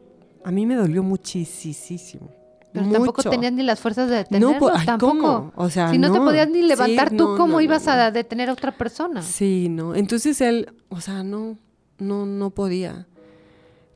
[0.44, 2.30] A mí me dolió muchísimo.
[2.72, 5.12] Pero tampoco tenías ni las fuerzas de No, detenerlo, ay, tampoco.
[5.18, 5.52] ¿cómo?
[5.56, 6.24] O sea, si no, te no.
[6.24, 8.12] podías ni Sí, levantar tú, no, ¿cómo no, ibas no, a no.
[8.12, 9.20] detener a otra persona?
[9.20, 9.94] Sí, no.
[9.94, 11.58] Entonces él, o sea, no,
[11.98, 13.06] no, no podía.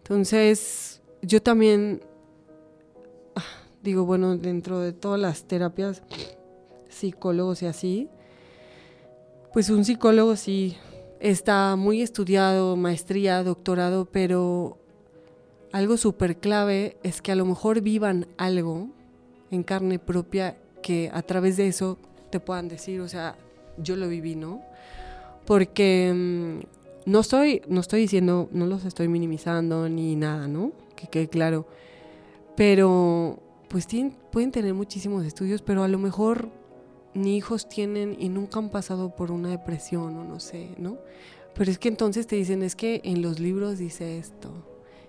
[0.03, 2.03] Entonces, yo también
[3.87, 6.03] digo, bueno, dentro de todas las terapias,
[6.89, 8.09] psicólogos y así,
[9.53, 10.77] pues un psicólogo sí
[11.21, 14.77] está muy estudiado, maestría, doctorado, pero
[15.73, 18.89] algo súper clave es que a lo mejor vivan algo
[19.51, 21.99] en carne propia que a través de eso
[22.31, 23.37] te puedan decir, o sea,
[23.79, 24.63] yo lo viví, ¿no?
[25.47, 30.73] Porque mm, no estoy, no estoy diciendo, no los estoy minimizando ni nada, ¿no?
[30.97, 31.67] Que quede claro.
[32.57, 36.51] Pero, pues tienen- pueden tener muchísimos estudios, pero a lo mejor
[37.15, 40.99] ni hijos tienen y nunca han pasado por una depresión o no sé, ¿no?
[41.55, 44.51] Pero es que entonces te dicen, es que en los libros dice esto.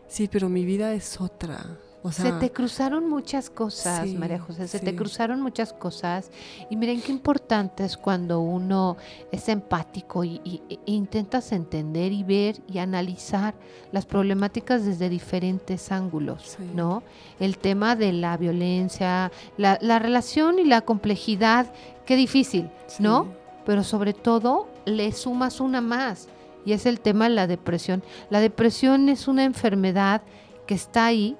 [0.07, 1.77] Sí, pero mi vida es otra.
[2.07, 6.31] O sea, se te cruzaron muchas cosas, sí, María José, se te cruzaron muchas cosas.
[6.69, 8.95] Y miren qué importante es cuando uno
[9.31, 13.55] es empático y, y- e intentas entender y ver y analizar
[13.91, 16.71] las problemáticas desde diferentes ángulos, Sí.
[16.73, 17.03] ¿no?
[17.39, 21.71] El tema de la violencia, la, la relación y la complejidad,
[22.05, 23.27] qué difícil, ¿no?
[23.65, 26.29] pero sobre todo le sumas una más
[26.65, 28.01] y es el tema de la depresión.
[28.29, 30.21] La depresión es una enfermedad
[30.65, 31.35] que está ahí,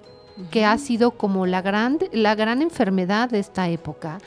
[0.52, 4.20] que ha sido como la gran, la gran enfermedad de esta época,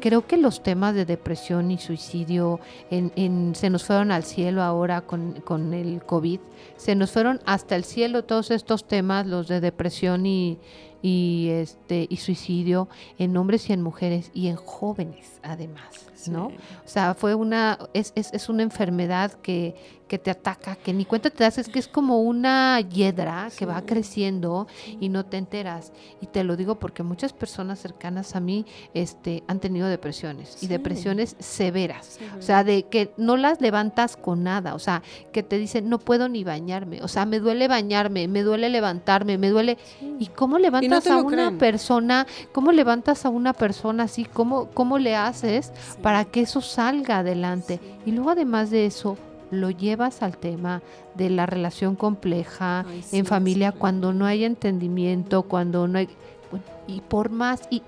[0.00, 2.58] creo que los temas de depresión y suicidio
[2.90, 6.40] en, en- se nos fueron al cielo ahora con, con el COVID.
[6.76, 10.58] Se nos fueron hasta el cielo todos estos temas, los de depresión y,
[11.02, 16.46] y, este, y suicidio en hombres y en mujeres y en jóvenes además, ¿no?
[16.46, 19.74] O sea, fue una, es, es, es una enfermedad que,
[20.10, 23.64] que te ataca, que ni cuenta te das, es que es como una hiedra que
[23.64, 24.66] va creciendo
[24.98, 25.92] y no te enteras.
[26.20, 30.66] Y te lo digo porque muchas personas cercanas a mí este, han tenido depresiones y
[30.66, 32.18] depresiones severas.
[32.36, 36.00] O sea, de que no las levantas con nada, o sea, que te dicen, no
[36.00, 39.78] puedo ni bañarme, o sea, me duele bañarme, me duele levantarme, me duele...
[40.18, 41.58] ¿Y cómo levantas a una creen.
[41.58, 42.26] persona?
[42.50, 44.24] ¿Cómo levantas a una persona así?
[44.24, 45.98] ¿Cómo, cómo le haces Sí.
[46.10, 47.78] Para que eso salga adelante?
[48.04, 49.16] Y luego además de eso,
[49.52, 50.82] lo llevas al tema
[51.14, 53.78] de la relación compleja Ay, sí, en familia sí.
[53.78, 56.08] cuando no hay entendimiento, cuando no hay...
[56.88, 57.84] Y por más, y,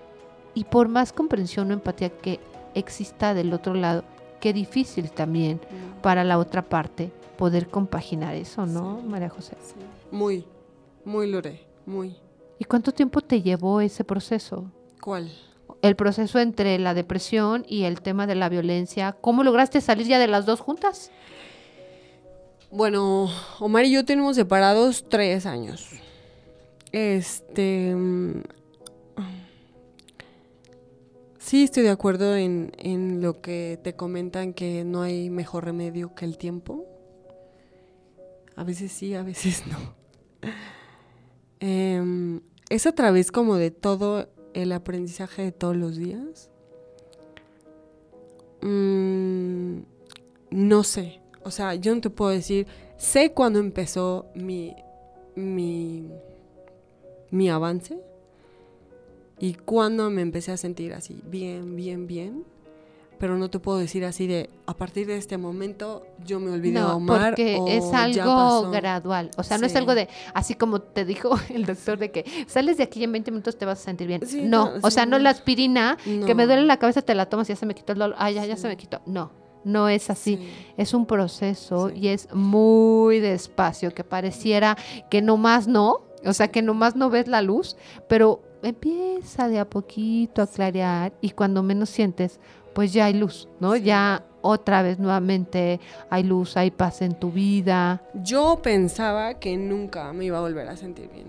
[0.55, 2.39] y por más comprensión o empatía que
[2.77, 4.05] exista del otro lado,
[4.41, 5.61] qué difícil también
[6.01, 9.03] para la otra parte poder compaginar eso, ¿no.
[9.03, 9.57] María José?
[9.61, 9.75] sí.
[10.13, 10.45] Muy,
[11.05, 12.15] muy Lore, muy.
[12.61, 14.71] ¿Y cuánto tiempo te llevó ese proceso?
[15.01, 15.29] ¿Cuál?
[15.83, 19.13] El proceso entre la depresión y el tema de la violencia.
[19.21, 21.11] ¿Cómo lograste salir ya de las dos juntas?
[22.71, 25.91] Bueno, Omar y yo tenemos separados tres años.
[26.93, 27.95] Este.
[27.95, 28.43] mm,
[31.39, 36.15] Sí, estoy de acuerdo en, en lo que te comentan que no hay mejor remedio
[36.15, 36.87] que el tiempo.
[38.57, 39.95] A veces sí, a veces no.
[41.61, 42.41] Em,
[42.71, 46.51] es a través como de todo el aprendizaje de todos los días.
[48.61, 49.81] Mm,
[50.51, 51.21] no sé.
[51.45, 52.67] O sea, yo no te puedo decir.
[52.97, 54.77] Sé cuándo empezó mi,
[55.35, 56.09] mi,
[57.31, 57.99] mi avance
[59.43, 62.45] y cuándo me empecé a sentir así, bien, bien, bien.
[63.23, 66.81] Pero no te puedo decir así de, a partir de este momento yo me olvidé
[66.81, 67.31] No, Omar.
[67.31, 69.31] porque o es algo gradual.
[69.37, 72.79] O sea, no es algo de, así como te dijo el doctor, de que sales
[72.79, 74.27] de aquí y en 20 minutos te vas a sentir bien.
[74.27, 77.15] Sí, no, no, o sí, sea, no la aspirina, que me duele la cabeza, te
[77.15, 78.17] la tomas y ya se me quitó el dolor.
[78.19, 79.01] Ah, ya, ya se me quitó.
[79.07, 79.31] No,
[79.63, 80.39] no es así.
[80.39, 80.53] Sí.
[80.77, 84.77] Es un proceso y es muy despacio, que pareciera
[85.11, 87.77] que nomás no, o sea, que nomás no ves la luz,
[88.09, 92.41] pero empieza de a poquito a clarear y cuando menos sientes,
[92.73, 93.75] pues ya hay luz, ¿no?
[93.75, 93.83] Sí.
[93.83, 95.81] Ya otra vez nuevamente
[96.11, 98.03] hay luz, hay paz en tu vida.
[98.15, 101.27] Yo pensaba que nunca me iba a volver a sentir bien.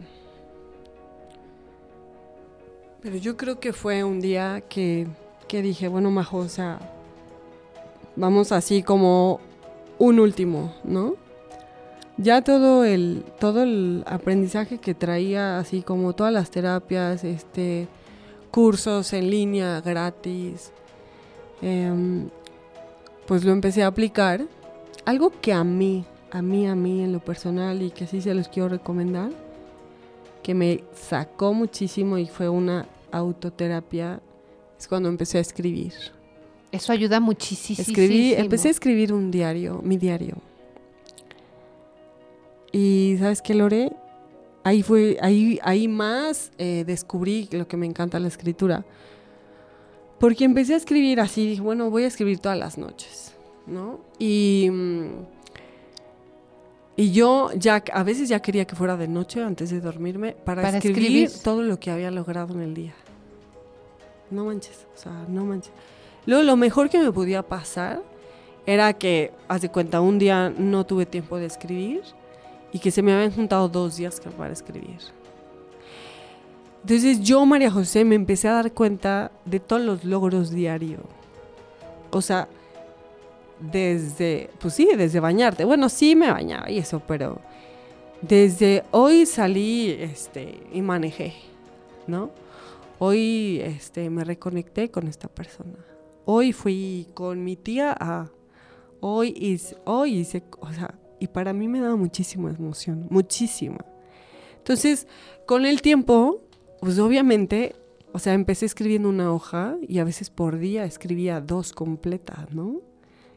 [3.01, 5.07] Pero yo creo que fue un día que,
[5.47, 6.79] que dije, bueno, Majo, o sea,
[8.15, 9.41] vamos así como
[9.99, 11.15] un último, ¿no?
[12.17, 17.87] Ya todo el, todo el aprendizaje que traía, así como todas las terapias, este,
[18.51, 20.71] cursos en línea gratis,
[21.63, 22.29] em,
[23.25, 24.45] pues lo empecé a aplicar.
[25.05, 28.33] Algo que a mí, a mí, a mí en lo personal y que sí se
[28.33, 29.31] los quiero recomendar,
[30.41, 34.21] que me sacó muchísimo y fue una autoterapia,
[34.77, 35.93] es cuando empecé a escribir.
[36.71, 37.77] Eso ayuda muchísimo.
[37.79, 40.37] Escribí, empecé a escribir un diario, mi diario.
[42.71, 43.93] Y ¿sabes qué, Lore?
[44.63, 48.83] Ahí fue, ahí, ahí más eh, descubrí lo que me encanta la escritura.
[50.23, 53.33] Porque empecé a escribir así, dije, bueno, voy a escribir todas las noches,
[53.67, 53.99] ¿no?
[54.19, 55.07] Y, mm,
[56.95, 60.61] y yo ya, a veces ya quería que fuera de noche antes de dormirme para,
[60.61, 61.43] Para escribir, escribir.
[61.43, 62.93] todo lo que había logrado en el día.
[64.31, 65.73] No manches, o sea, no manches.
[66.25, 68.01] Luego, lo mejor que me podía pasar
[68.65, 72.01] era que, haz de cuenta, un día no tuve tiempo de escribir
[72.71, 75.01] y que se me habían juntado dos días para escribir.
[76.83, 81.01] Entonces yo, María José, me empecé a dar cuenta de todos los logros diarios.
[82.11, 82.49] O sea,
[83.59, 85.63] desde, pues sí, desde bañarte.
[85.63, 87.39] Bueno, sí me bañaba y eso, pero
[88.21, 91.33] desde hoy salí este, y manejé,
[92.05, 92.31] ¿no?
[92.99, 95.77] Hoy este, me reconecté con esta persona.
[96.25, 98.29] Hoy fui con mi tía a...
[98.99, 100.21] Hoy hice, hoy
[100.59, 103.85] o sea, y para mí me daba muchísima emoción, muchísima.
[104.57, 105.07] Entonces,
[105.45, 106.41] con el tiempo,
[106.83, 107.75] pues obviamente,
[108.11, 112.81] o sea, empecé escribiendo una hoja y a veces por día escribía dos completas, ¿no?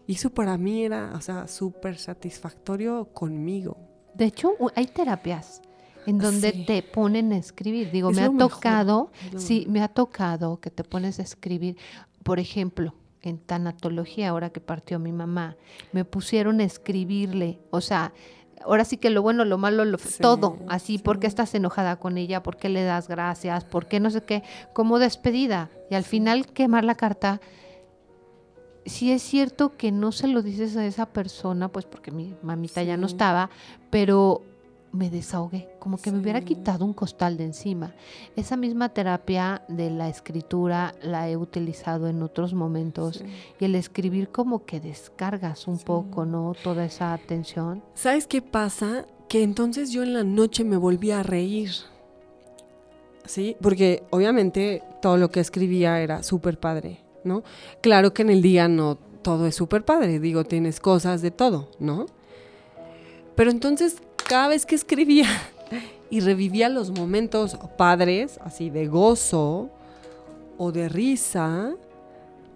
[0.07, 3.77] Y eso para mí era, o sea, súper satisfactorio conmigo.
[4.15, 5.61] De hecho, hay terapias
[6.07, 6.65] en donde Sí.
[6.67, 7.91] te ponen a escribir.
[7.91, 11.77] Digo, Es me ha mejor, tocado, sí, me ha tocado que te pones a escribir,
[12.23, 15.57] por ejemplo, en tanatología, ahora que partió mi mamá,
[15.93, 18.13] me pusieron a escribirle, o sea,
[18.63, 21.03] ahora sí que lo bueno, lo malo, lo Sí, todo, así, sí.
[21.03, 22.43] ¿por qué estás enojada con ella?
[22.43, 23.65] ¿Por qué le das gracias?
[23.65, 24.43] ¿Por qué no sé qué?
[24.73, 25.71] Como despedida.
[25.91, 27.41] Y al final quemar la carta,
[28.85, 32.83] sí es cierto que no se lo dices a esa persona, pues porque mi mamita
[32.83, 33.51] ya no estaba,
[33.91, 34.43] pero
[34.93, 37.95] me desahogué, como que me hubiera quitado un costal de encima.
[38.34, 43.24] Esa misma terapia de la escritura la he utilizado en otros momentos Sí.
[43.61, 45.84] y el escribir como que descargas un Sí.
[45.84, 46.55] poco, ¿no?
[46.62, 47.82] Toda esa tensión.
[47.95, 49.05] ¿Sabes qué pasa?
[49.28, 51.70] Que entonces yo en la noche me volví a reír.
[53.24, 53.57] ¿Sí?
[53.61, 57.43] Porque obviamente todo lo que escribía era súper padre, ¿no?
[57.80, 61.68] Claro que en el día no todo es súper padre, digo, tienes cosas de todo,
[61.80, 62.07] ¿no?
[63.34, 63.97] Pero entonces
[64.27, 65.29] cada vez que escribía
[66.11, 69.70] y revivía los momentos padres, así de gozo
[70.59, 71.74] o de risa,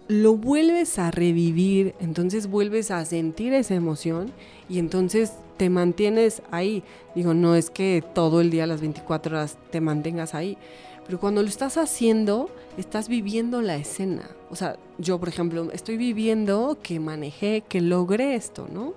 [0.07, 4.31] lo vuelves a revivir, entonces vuelves a sentir esa emoción
[4.67, 6.83] y entonces te mantienes ahí.
[7.15, 10.57] Digo, no es que todo el día, las 24 horas, te mantengas ahí,
[11.05, 14.29] pero cuando lo estás haciendo, estás viviendo la escena.
[14.49, 18.93] O sea, yo, por ejemplo, estoy viviendo que manejé, que logré esto, ¿no?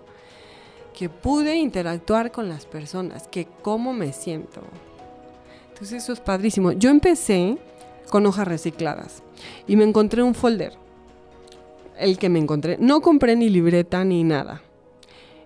[0.95, 4.63] Que pude interactuar con las personas, que cómo me siento.
[5.71, 6.73] Entonces eso es padrísimo.
[6.73, 7.59] Yo empecé
[8.09, 9.23] con hojas recicladas
[9.67, 10.73] y me encontré un folder.
[11.99, 12.77] El que me encontré.
[12.79, 14.63] No compré ni libreta ni nada.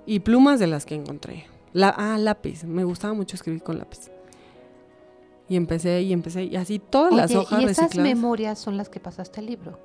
[0.07, 1.47] Y plumas de las que encontré.
[1.73, 2.65] La, ah, lápiz.
[2.65, 4.11] Me gustaba mucho escribir con lápiz.
[5.49, 6.45] Y empecé y empecé.
[6.45, 8.15] Y así todas las hojas ¿y esas recicladas.
[8.15, 9.79] memorias son las que pasaste al libro?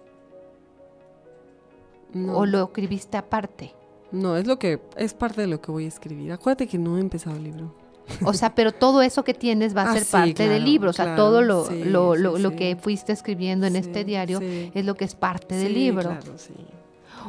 [2.13, 3.73] no, ¿O lo escribiste aparte?
[4.13, 6.31] No, es lo que es parte de lo que voy a escribir.
[6.31, 7.75] Acuérdate que no he empezado el libro.
[8.23, 10.89] O sea, pero todo eso que tienes va a Ah, ser sí, parte del libro.
[10.89, 12.55] O sea, claro, todo lo, sí, lo, sí, lo, lo sí.
[12.55, 14.71] que fuiste escribiendo en este Sí, diario sí.
[14.73, 16.09] es lo que es parte del Sí, libro.
[16.09, 16.53] Claro, sí.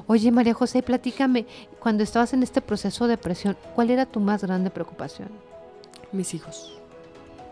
[0.07, 1.47] Oye, María José, platícame,
[1.79, 5.29] cuando estabas en este proceso de depresión, ¿cuál era tu más grande preocupación?
[6.13, 6.77] Mis hijos.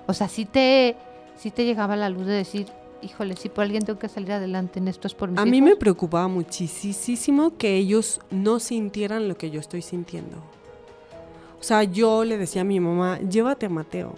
[0.07, 0.97] O sea, si te,
[1.39, 2.67] sí te llegaba la luz de decir,
[3.03, 5.61] híjole, si por alguien tengo que salir adelante en esto es por mis A mí
[5.61, 5.79] me hijos"?
[5.81, 10.37] preocupaba muchísimo que ellos no sintieran lo que yo estoy sintiendo.
[11.61, 14.15] O sea, yo le decía a mi mamá, llévate a Mateo.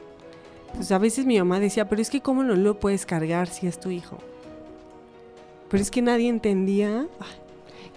[0.74, 3.66] Pues a veces mi mamá decía, pero es que cómo no lo puedes cargar si
[3.66, 4.18] es tu hijo.
[5.68, 7.06] Pero es que nadie entendía.
[7.20, 7.36] Ay,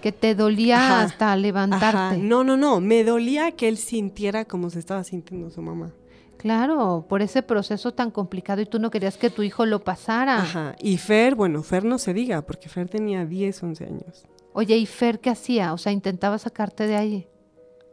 [0.01, 1.85] que te dolía Ajá, hasta levantarte.
[1.85, 5.91] Ajá, no, no, no, me dolía que él sintiera como se estaba sintiendo su mamá.
[6.37, 10.37] Claro, por ese proceso tan complicado y tú no querías que tu hijo lo pasara.
[10.41, 14.25] Ajá, y Fer, bueno, Fer no se diga, porque Fer tenía 10, 11 años.
[14.53, 15.73] Oye, ¿y Fer qué hacía?
[15.73, 17.27] O sea, intentaba sacarte de ahí.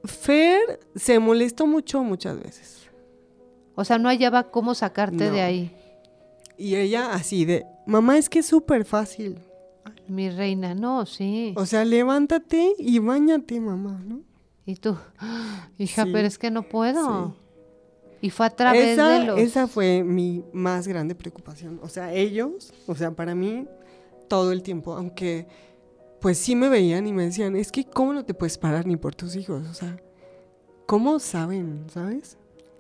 [0.05, 2.91] Fer se molestó mucho muchas veces.
[3.75, 5.77] O sea, no hallaba cómo sacarte de ahí.
[6.57, 9.39] Y ella así de, mamá, es que es súper fácil.
[10.07, 11.55] Mi reina, no, sí.
[11.57, 14.21] O sea, levántate y bañate, mamá, ¿no?
[14.67, 17.29] Y tú, "Ah, hija, Sí, pero es que no puedo.
[17.29, 17.35] sí.
[18.25, 19.39] Y fue a través esa, de los...
[19.39, 21.79] esa fue mi más grande preocupación.
[21.83, 23.67] O sea, ellos, o sea, para mí,
[24.29, 25.47] todo el tiempo, aunque
[26.23, 28.97] pues sí me veían y me decían, es que ¿cómo no te puedes parar ni
[28.97, 29.69] por tus hijos?
[29.71, 29.99] O sea,
[30.87, 32.39] ¿cómo saben, sabes?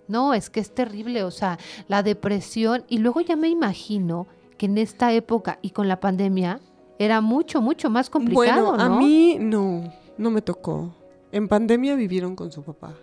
[0.08, 2.84] No, es que es terrible, o sea, la depresión.
[2.88, 4.26] Y luego ya me imagino
[4.56, 6.58] que en esta época y con la pandemia
[6.98, 8.98] era mucho, mucho más complicado, bueno, a ¿no?
[8.98, 10.96] mí no, no me tocó.
[11.32, 12.94] En pandemia vivieron con su papá.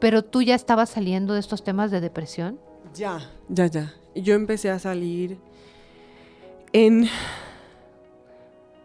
[0.00, 2.58] Pero tú ya estabas saliendo de estos temas de depresión.
[2.94, 3.94] Ya, ya, ya.
[4.14, 5.38] Yo empecé a salir
[6.72, 7.06] en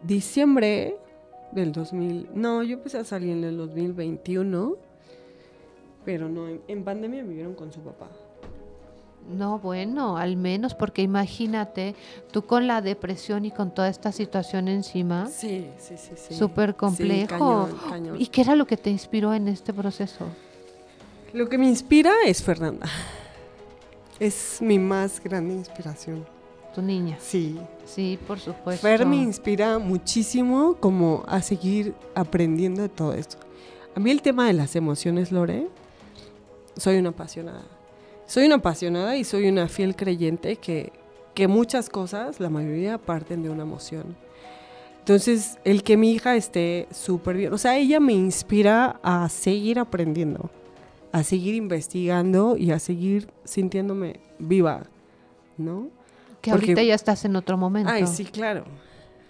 [0.02, 0.96] diciembre
[1.52, 2.28] del 2000.
[2.34, 4.76] No, yo empecé a salir en el 2021.
[6.04, 8.08] Pero no, en, en pandemia vivieron con su papá.
[9.26, 11.94] No, bueno, al menos porque imagínate,
[12.30, 16.34] tú con la depresión y con toda esta situación encima, Sí, sí, sí, sí.
[16.34, 17.28] súper Sí, complejo.
[17.28, 18.20] cañón, cañón.
[18.20, 20.26] ¿Y qué era lo que te inspiró en este proceso?
[21.34, 22.86] Lo que me inspira es Fernanda.
[24.20, 26.24] Es mi más grande inspiración.
[26.72, 27.18] Tu niña.
[27.20, 27.58] Sí.
[27.84, 28.86] Sí, por supuesto.
[28.86, 33.38] Fer me inspira muchísimo como a seguir aprendiendo de todo esto.
[33.96, 35.66] A mí el tema de las emociones, Lore,
[36.76, 37.64] soy una apasionada.
[38.26, 40.92] Soy una apasionada y soy una fiel creyente que,
[41.34, 44.16] que muchas cosas, la mayoría, parten de una emoción.
[45.00, 49.80] Entonces, el que mi hija esté súper bien, o sea, ella me inspira a seguir
[49.80, 50.48] aprendiendo,
[51.14, 54.82] a seguir investigando y a seguir sintiéndome viva,
[55.56, 55.88] ¿no?
[56.40, 57.88] Que porque- ahorita ya estás en otro momento.
[57.92, 58.64] Ay, sí, claro.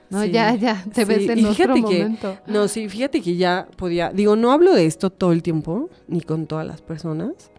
[0.09, 1.09] No, Sí, ya, ya, te sí.
[1.09, 2.39] ves en Y otro fíjate que- momento.
[2.47, 6.23] No, sí, fíjate que ya podía, digo, no hablo de esto todo el tiempo, ni
[6.23, 7.51] con todas las personas,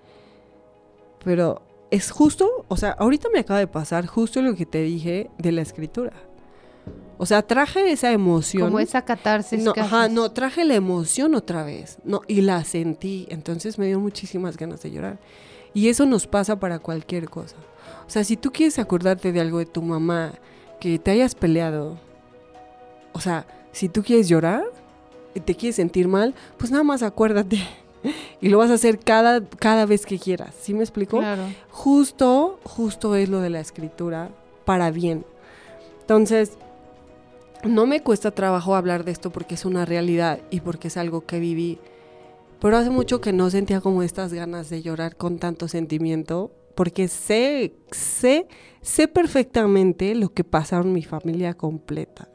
[1.23, 1.61] pero
[1.91, 5.51] es justo, o sea, ahorita me acaba de pasar justo lo que te dije de
[5.51, 6.13] la escritura.
[7.17, 8.63] O sea, traje esa emoción.
[8.63, 11.97] Como esa catarsis no, que ajá, no, traje la emoción otra vez.
[12.03, 13.25] No, y la sentí.
[13.29, 15.19] Entonces me dio muchísimas ganas de llorar.
[15.73, 17.55] Y eso nos pasa para cualquier cosa.
[18.05, 20.33] O sea, si tú quieres acordarte de algo de tu mamá,
[20.79, 21.97] que te hayas peleado,
[23.13, 24.63] o sea, si tú quieres llorar
[25.33, 27.59] y te quieres sentir mal, pues nada más acuérdate.
[28.39, 30.53] Y lo vas a hacer cada, cada vez que quieras.
[30.61, 31.17] ¿Sí me explico?
[31.17, 31.41] Claro.
[31.71, 34.29] Justo, justo es lo de la escritura
[34.63, 35.25] para bien.
[36.01, 36.51] Entonces,
[37.65, 41.25] no me cuesta trabajo hablar de esto porque es una realidad y porque es algo
[41.25, 41.79] que viví.
[42.59, 47.07] Pero hace mucho que no sentía como estas ganas de llorar con tanto sentimiento porque
[47.07, 48.47] sé, sé,
[48.81, 52.29] sé perfectamente lo que pasaron mi familia completa.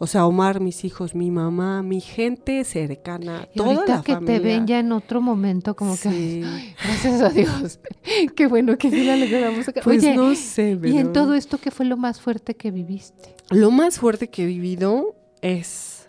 [0.00, 4.12] O sea, Omar, mis hijos, mi mamá, mi gente cercana, Y toda ahorita la que
[4.14, 4.36] familia.
[4.38, 7.80] te ven ya en otro momento, como que, ay, gracias a Dios.
[8.36, 9.66] Qué bueno que sí la logramos.
[9.82, 12.70] Pues Oye, no sé, y en pero- todo esto, ¿qué fue lo más fuerte que
[12.70, 13.34] viviste?
[13.50, 16.08] Lo más fuerte que he vivido es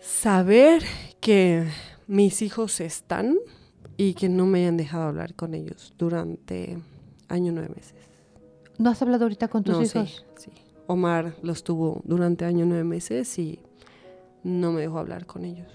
[0.00, 0.82] saber
[1.20, 1.66] que
[2.06, 3.36] mis hijos están
[3.96, 6.78] y que no me hayan dejado hablar con ellos durante
[7.28, 7.94] año nueve meses.
[8.78, 10.26] ¿No has hablado ahorita con tus No, sí, hijos?
[10.36, 10.50] sí.
[10.86, 13.58] Omar los tuvo durante año nueve meses y
[14.44, 15.66] no me dejó hablar con ellos.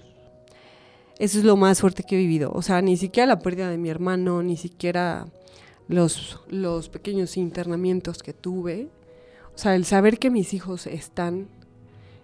[1.18, 2.50] Eso es lo más fuerte que he vivido.
[2.52, 5.26] O sea, ni siquiera la pérdida de mi hermano, ni siquiera
[5.86, 8.88] los, los pequeños internamientos que tuve.
[9.54, 11.48] O sea, el saber que mis hijos están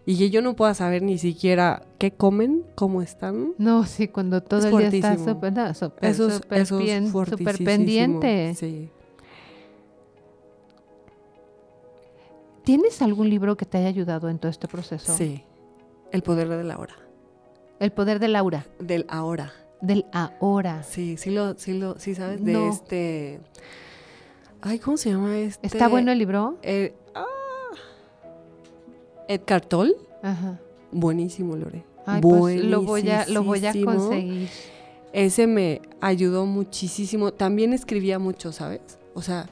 [0.07, 3.53] y que yo no pueda saber ni siquiera qué comen, cómo están.
[3.59, 7.64] No, sí, cuando todo Es el día estás súper no, Eso es, eso fuertisísimo.
[7.64, 8.55] pendiente.
[8.57, 8.89] Sí.
[12.64, 15.14] ¿Tienes algún libro que te haya ayudado en todo este proceso?
[15.16, 15.45] Sí.
[16.12, 16.95] El poder de la hora.
[17.78, 19.53] El poder de Laura, Del ahora.
[19.81, 20.83] del ahora.
[20.83, 22.68] Sí, sí lo, sí lo, sí sabes de No.
[22.68, 23.41] este.
[24.61, 25.66] Ay, ¿cómo se llama este?
[25.66, 26.59] ¿Está bueno el libro?
[26.62, 26.95] Eh,
[29.31, 29.95] Edgar Toll.
[30.22, 30.59] Ajá.
[30.91, 31.85] Buenísimo, Lore.
[32.05, 34.49] Ay, pues lo voy a, lo voy a conseguir.
[35.12, 37.33] Ese me ayudó muchísimo.
[37.33, 38.81] También escribía mucho, ¿sabes?
[39.14, 39.47] O sea,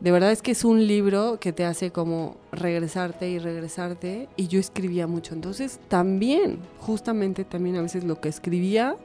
[0.00, 4.28] de verdad es que es un libro que te hace como regresarte y regresarte.
[4.36, 5.34] Y yo escribía mucho.
[5.34, 8.96] Entonces, también, justamente también a veces lo que escribía,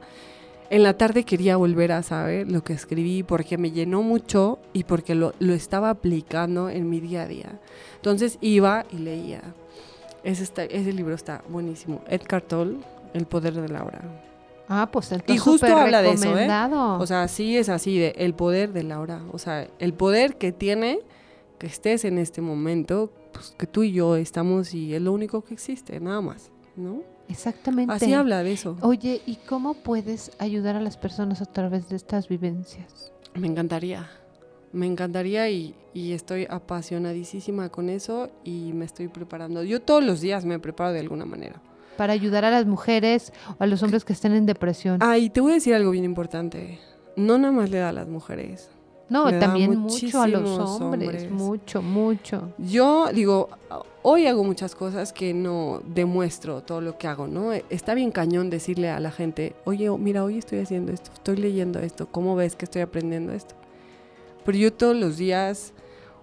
[0.70, 4.84] en la tarde quería volver a saber lo que escribí porque me llenó mucho y
[4.84, 7.60] porque lo, lo estaba aplicando en mi día a día.
[7.96, 9.42] Entonces iba y leía.
[10.26, 12.02] Ese, está- ese libro está buenísimo.
[12.08, 12.78] Edgar Toll,
[13.14, 14.02] El poder de la hora.
[14.68, 16.48] Ah, pues entonces Y justo habla de eso, ¿eh?
[16.98, 19.22] O sea, sí es así, de el poder de la hora.
[19.32, 20.98] O sea, el poder que tiene
[21.58, 25.42] que estés en este momento, pues que tú y yo estamos y es lo único
[25.42, 27.02] que existe, nada más, ¿no?
[27.28, 27.94] Exactamente.
[27.94, 28.76] Así habla de eso.
[28.82, 33.12] Oye, ¿y cómo puedes ayudar a las personas a través de estas vivencias?
[33.34, 34.10] Me encantaría,
[34.72, 39.62] me encantaría y, y estoy apasionadísima con eso y me estoy preparando.
[39.62, 41.60] Yo todos los días me preparo de alguna manera.
[41.96, 44.98] Para ayudar a las mujeres o a los hombres que estén en depresión.
[45.00, 46.78] Ah, y te voy a decir algo bien importante.
[47.16, 48.68] No nada más le da a las mujeres.
[49.08, 51.08] no, le también mucho a los hombres.
[51.08, 51.30] hombres.
[51.30, 52.52] Mucho, mucho.
[52.58, 53.48] Yo digo,
[54.02, 57.52] hoy hago muchas cosas que no demuestro todo lo que hago, ¿no?
[57.52, 61.78] Está bien cañón decirle a la gente, oye, mira, hoy estoy haciendo esto, estoy leyendo
[61.78, 63.54] esto, ¿cómo ves que estoy aprendiendo esto?
[64.46, 65.74] Pero yo todos los días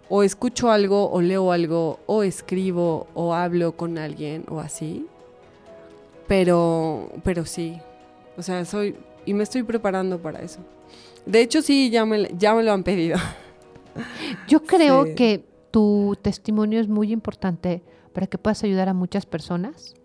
[0.10, 5.06] o escucho algo, o leo algo, o escribo, o hablo con alguien, o así.
[6.28, 7.80] Pero, pero sí,
[8.38, 8.96] o sea, soy,
[9.26, 10.60] y me estoy preparando para eso.
[11.26, 13.18] De hecho, sí, ya me, ya me lo han pedido.
[14.48, 15.16] Yo creo Sí.
[15.16, 19.96] que tu testimonio es muy importante para que puedas ayudar a muchas personas,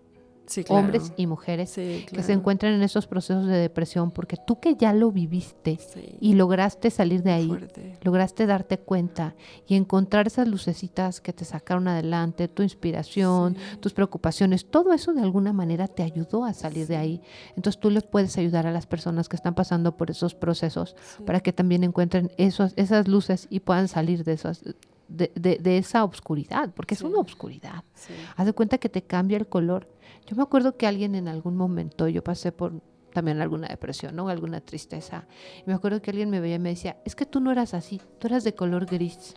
[0.49, 0.81] Sí, claro.
[0.81, 4.75] hombres y mujeres, Sí, que se encuentran en esos procesos de depresión, porque tú que
[4.75, 5.79] ya lo viviste
[6.21, 7.99] y lograste salir de ahí, fuerte.
[8.03, 9.35] lograste darte cuenta
[9.67, 15.23] y encontrar esas lucecitas que te sacaron adelante, tu inspiración, tus preocupaciones, todo eso de
[15.23, 17.21] alguna manera te ayudó a salir de ahí.
[17.57, 20.97] Entonces tú le puedes ayudar a las personas que están pasando por esos procesos
[21.27, 24.63] para que también encuentren esos, esas luces y puedan salir de, esas,
[25.09, 27.83] de, de- de esa obscuridad, porque es una obscuridad.
[27.95, 28.13] Sí.
[28.37, 29.89] Haz de cuenta que te cambia el color.
[30.27, 32.73] Yo me acuerdo que alguien en algún momento, yo pasé por
[33.13, 34.29] también alguna depresión, ¿no?
[34.29, 35.27] Alguna tristeza.
[35.61, 37.73] Y me acuerdo que alguien me veía y me decía, es que tú no eras
[37.75, 39.35] así, tú eras de color gris.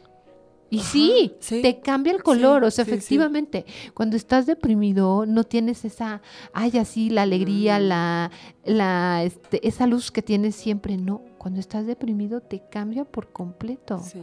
[0.70, 2.92] Y Ajá, sí, sí, te cambia el color, sí, o sea, sí.
[2.92, 6.22] efectivamente, cuando estás deprimido no tienes esa,
[6.54, 7.84] ay, así, la alegría, Mm.
[7.84, 8.32] la,
[8.64, 14.00] la, este, esa luz que tienes siempre, no, cuando estás deprimido te cambia por completo.
[14.00, 14.22] Sí.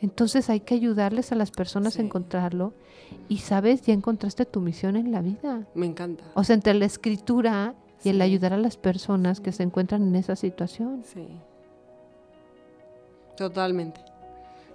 [0.00, 2.00] Entonces hay que ayudarles a las personas Sí.
[2.02, 2.74] a encontrarlo
[3.28, 5.66] y sabes, ya encontraste tu misión en la vida.
[5.74, 6.24] Me encanta.
[6.34, 10.14] O sea, entre la escritura y el ayudar a las personas que se encuentran en
[10.16, 11.02] esa situación.
[11.04, 11.26] Sí.
[13.36, 14.00] Totalmente.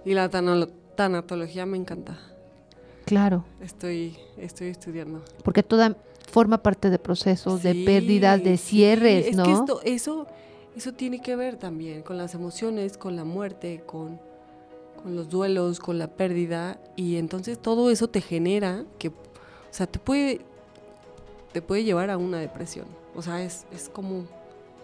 [0.04, 2.18] Y la tanatología me encanta.
[3.06, 5.22] Claro, Estoy, estoy estudiando.
[5.42, 5.96] porque toda
[6.30, 9.42] forma parte de procesos, de pérdidas, de cierres, es ¿no?
[9.44, 10.26] que esto, eso,
[10.76, 14.20] eso tiene que ver también con las emociones, con la muerte, con,
[15.02, 16.80] con los duelos, con la pérdida.
[16.96, 19.12] Y entonces todo eso te genera que, o
[19.70, 20.40] sea, te puede,
[21.52, 22.86] te puede llevar a una depresión.
[23.14, 24.24] O sea, es, es como,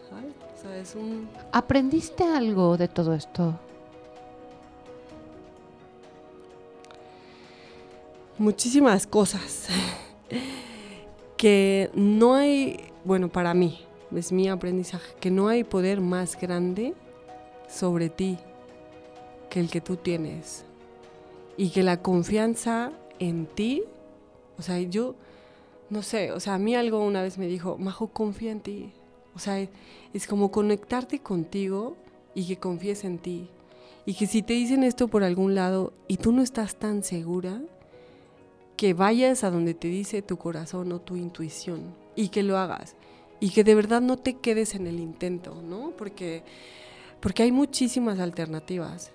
[0.09, 0.33] ¿sabes?
[0.57, 1.29] O sea, es un...
[1.53, 3.59] ¿Aprendiste algo de todo esto?
[8.39, 9.69] muchísimas cosas
[11.37, 13.81] que no hay, bueno, para mí,
[14.15, 16.95] es mi aprendizaje, que no hay poder más grande
[17.69, 18.39] sobre ti
[19.51, 20.65] que el que tú tienes.
[21.57, 23.83] Y que la confianza en ti,
[24.59, 25.15] o sea, yo,
[25.91, 28.93] no sé, o sea, a mí algo una vez me dijo, Majo, confía en ti.
[29.35, 29.59] O sea,
[30.13, 31.97] es como conectarte contigo
[32.35, 33.49] y que confíes en ti.
[34.05, 37.61] Y que si te dicen esto por algún lado y tú no estás tan segura,
[38.77, 42.95] que vayas a donde te dice tu corazón o tu intuición y que lo hagas
[43.41, 45.93] y que de verdad no te quedes en el intento, ¿no?
[45.97, 46.43] Porque,
[47.21, 49.13] porque hay muchísimas alternativas.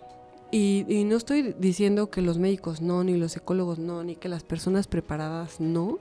[0.51, 4.43] Y, no estoy diciendo que los médicos no, ni los psicólogos no, ni que las
[4.43, 5.99] personas preparadas no,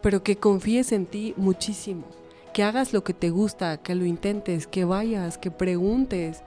[0.00, 2.06] pero que confíes en ti muchísimo,
[2.54, 6.42] que hagas lo que te gusta, que lo intentes, que vayas, que preguntes,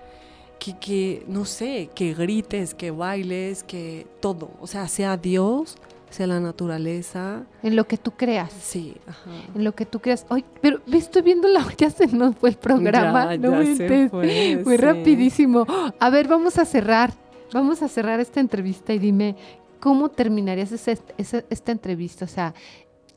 [0.57, 5.77] que, que no sé, que grites, que bailes, que todo, o sea, sea Dios,
[6.13, 8.51] sea la naturaleza, En lo que tú creas.
[8.53, 9.29] sí, ajá.
[9.55, 10.25] En lo que tú creas.
[10.29, 11.65] Ay, pero estoy viendo la.
[11.77, 13.35] Ya se nos fue el programa.
[13.35, 14.81] Ya, no ya se fue, Muy sí.
[14.81, 15.65] rapidísimo.
[15.99, 17.13] A ver, vamos a cerrar.
[17.53, 19.35] Vamos a cerrar esta entrevista y dime,
[19.79, 22.25] ¿cómo terminarías ese- ese- esta entrevista?
[22.25, 22.53] O sea,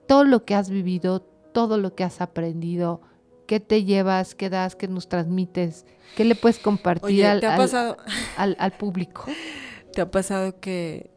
[0.06, 1.20] todo lo que has vivido,
[1.52, 3.00] todo lo que has aprendido,
[3.46, 5.86] ¿qué te llevas, qué das, qué nos transmites?
[6.16, 7.96] ¿Qué le puedes compartir Oye, al, ¿te ha al- pasado,
[8.36, 9.24] al- al público?
[9.92, 11.08] te ha pasado que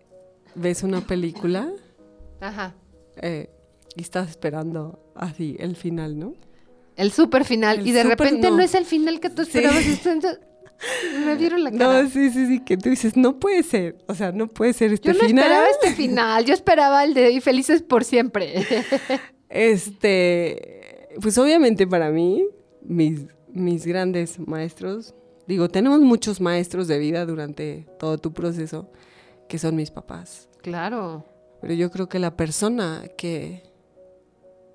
[0.56, 1.70] ves una película
[2.42, 2.76] Ajá.
[3.22, 3.50] eh,
[3.96, 6.34] y estás esperando así el final, ¿no?
[6.96, 7.80] El super final.
[7.80, 8.58] El y de repente no.
[8.58, 8.64] no.
[8.64, 9.58] es el final que tú Sí.
[9.60, 9.86] esperabas.
[9.86, 10.40] Entonces,
[11.26, 12.04] Me vieron la cara.
[12.04, 14.94] No, sí, sí, sí, que tú dices, no puede ser, o sea, no puede ser
[14.94, 15.44] este Yo no final.
[15.46, 18.66] esperaba este final, yo esperaba el de "Y Felices por siempre.
[19.50, 22.46] Este, pues obviamente para mí,
[22.82, 23.22] mis,
[23.52, 25.16] mis grandes maestros,
[25.48, 28.92] digo, tenemos muchos maestros de vida durante todo tu proceso,
[29.50, 30.48] que son mis papás.
[30.62, 31.26] Claro.
[31.60, 33.64] Pero yo creo que la persona que,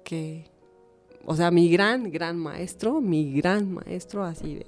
[0.04, 0.50] que,
[1.24, 4.66] o sea, mi gran, gran maestro, mi gran maestro así de,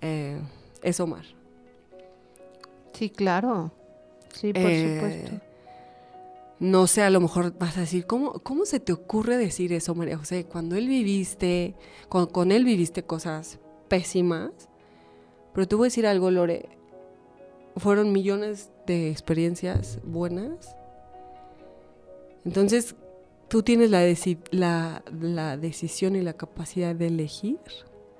[0.00, 0.40] eh,
[0.82, 1.24] es Omar.
[2.94, 3.72] Sí, claro.
[4.32, 5.44] Sí, por Eh, supuesto.
[6.60, 9.94] No sé, a lo mejor vas a decir, ¿cómo, ¿cómo se te ocurre decir eso,
[9.94, 10.44] María José?
[10.44, 11.74] Cuando él viviste,
[12.08, 14.50] con, con él viviste cosas pésimas,
[15.52, 16.68] pero te voy a decir algo, Lore,
[17.76, 20.76] fueron millones de experiencias buenas.
[22.44, 22.94] Entonces,
[23.48, 27.58] tú tienes la, deci- la, la decisión y la capacidad de elegir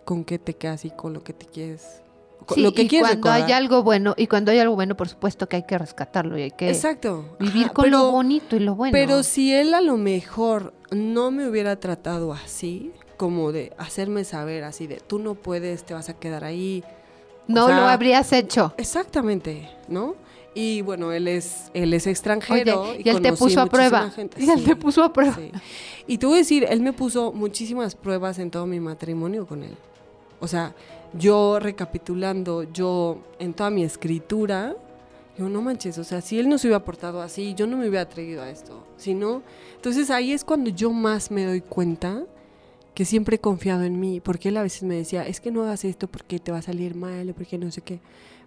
[0.04, 2.02] con qué te quedas y con lo que te quieres,
[2.46, 4.96] con Sí, lo que y quieres cuando hay algo bueno, y cuando hay algo bueno,
[4.96, 7.36] por supuesto que hay que rescatarlo y hay que Exacto.
[7.40, 8.92] vivir Ajá, con pero- lo bonito y lo bueno.
[8.92, 14.64] Pero si él a lo mejor no me hubiera tratado así, como de hacerme saber
[14.64, 16.82] así de tú no puedes, te vas a quedar ahí.
[17.46, 18.72] No o sea, lo habrías hecho.
[18.76, 20.14] Exactamente, ¿no?
[20.56, 24.10] Y bueno, él es él es extranjero Oye, y, él te puso a prueba.
[24.10, 24.42] gente.
[24.42, 25.34] Y él Sí, te puso a prueba.
[25.34, 25.50] sí.
[26.06, 29.62] Y te voy a decir, él me puso muchísimas pruebas en todo mi matrimonio con
[29.64, 29.74] él.
[30.40, 30.74] O sea,
[31.18, 34.76] yo recapitulando, yo en toda mi escritura,
[35.38, 37.88] yo no manches, o sea, si él no se hubiera portado así, yo no me
[37.88, 38.84] hubiera atrevido a esto.
[38.96, 39.42] Si no,
[39.76, 42.22] entonces ahí es cuando yo más me doy cuenta
[42.94, 45.62] que siempre he confiado en mí, porque él a veces me decía, es que no
[45.62, 48.00] hagas esto porque te va a salir mal, o porque no sé qué.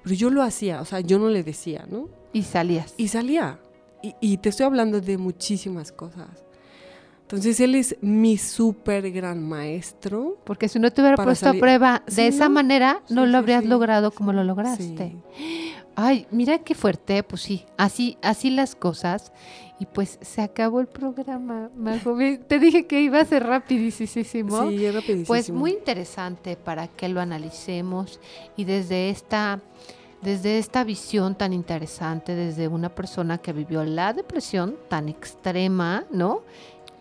[0.04, 2.08] Pero yo lo hacía, o sea, yo no le decía, ¿no?
[2.34, 2.94] Y salías.
[2.98, 3.60] Y salía.
[4.02, 6.30] Y, y te estoy hablando de muchísimas cosas.
[7.24, 10.38] Entonces él es mi súper gran maestro.
[10.46, 12.52] Porque si no te hubiera puesto salir- a prueba de Sí, esa ¿no?
[12.56, 15.14] manera, no Sí, lo sí, habrías logrado como lo lograste.
[15.36, 15.74] Sí.
[15.96, 19.34] Ay, mira qué fuerte, pues sí, así, así las cosas.
[19.80, 22.16] Y pues se acabó el programa, Majo.
[22.16, 24.70] Ve, Te dije que iba a ser rapidísimo.
[24.70, 25.28] Sí, rapidísimo.
[25.28, 28.20] Pues muy interesante para que lo analicemos
[28.56, 29.62] y desde esta,
[30.24, 36.42] desde esta visión tan interesante, desde una persona que vivió la depresión tan extrema, ¿no?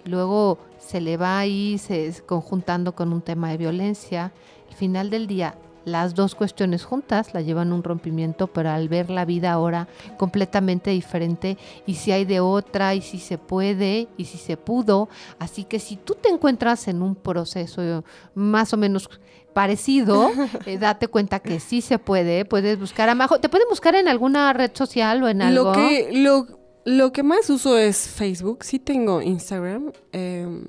[0.04, 4.32] Luego se le va ahí se, conjuntando con un tema de violencia.
[4.68, 5.56] Al final del día,
[5.86, 9.86] las dos cuestiones juntas la llevan a un rompimiento, pero al ver la vida ahora
[10.18, 11.56] completamente diferente,
[11.86, 15.08] y si hay de otra, y si se puede, y si se pudo.
[15.38, 19.08] Así que si tú te encuentras en un proceso más o menos
[19.54, 20.30] parecido,
[20.66, 22.44] eh, date cuenta que sí se puede.
[22.44, 23.38] Puedes buscar a Majo.
[23.38, 25.66] ¿Te pueden buscar en alguna red social o en algo?
[25.66, 26.46] Lo que, lo,
[26.84, 28.64] Lo que más uso es Facebook.
[28.64, 29.92] Sí tengo Instagram.
[30.12, 30.64] eh,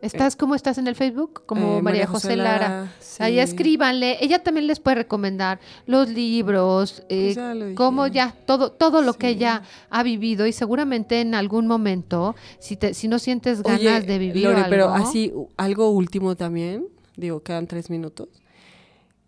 [0.00, 1.42] ¿Estás cómo estás en el Facebook?
[1.46, 2.92] Como Eh, María José Lara.
[3.18, 3.40] Ahí sí.
[3.40, 4.18] escríbanle.
[4.24, 8.16] Ella también les puede recomendar los libros, eh, Pues ya lo cómo dije.
[8.16, 12.94] ya, todo, todo lo que ella ha vivido y seguramente en algún momento, si, te,
[12.94, 16.86] si no sientes ganas Oye, de vivir Lore, algo, pero así, algo último también,
[17.16, 18.28] digo, quedan tres minutos,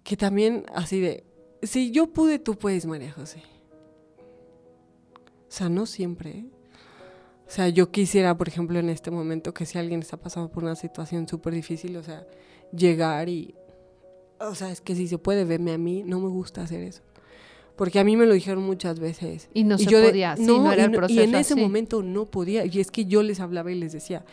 [0.05, 1.25] que también así de,
[1.63, 3.43] si yo pude, tú puedes, María José.
[5.49, 6.31] O sea, no siempre.
[6.31, 6.45] ¿eh?
[7.51, 10.63] O sea, yo quisiera, por ejemplo, en este momento, que si alguien está pasando por
[10.63, 12.25] una situación súper difícil, o sea,
[12.73, 13.57] llegar y,
[14.39, 17.03] o sea, es que si se puede, verme a mí, no me gusta hacer eso.
[17.75, 19.49] Porque a mí me lo dijeron muchas veces.
[19.53, 21.55] Y no se yo de- podía, sí, no era y el Y proceso en ese
[21.55, 21.61] así.
[21.61, 22.65] momento no podía.
[22.67, 24.25] Y es que yo les hablaba y les decía,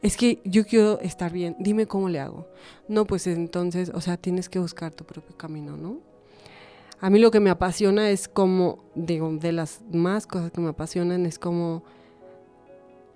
[0.00, 2.48] es que yo quiero estar bien, dime cómo le hago.
[2.88, 5.98] No, pues entonces, o sea, tienes que buscar tu propio camino, ¿no?
[7.00, 10.68] A mí lo que me apasiona es como, digo, de las más cosas que me
[10.70, 11.82] apasionan es como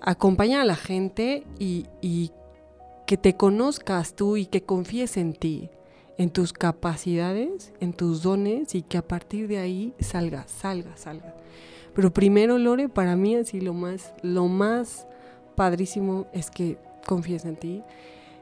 [0.00, 2.32] acompañar a la gente y, y
[3.06, 5.70] que te conozcas tú y que confíes en ti,
[6.18, 11.34] en tus capacidades, en tus dones y que a partir de ahí salga, salga, salga.
[11.94, 15.06] Pero primero, Lore, para mí así lo más, lo más
[15.54, 17.82] padrísimo es que confíes en ti,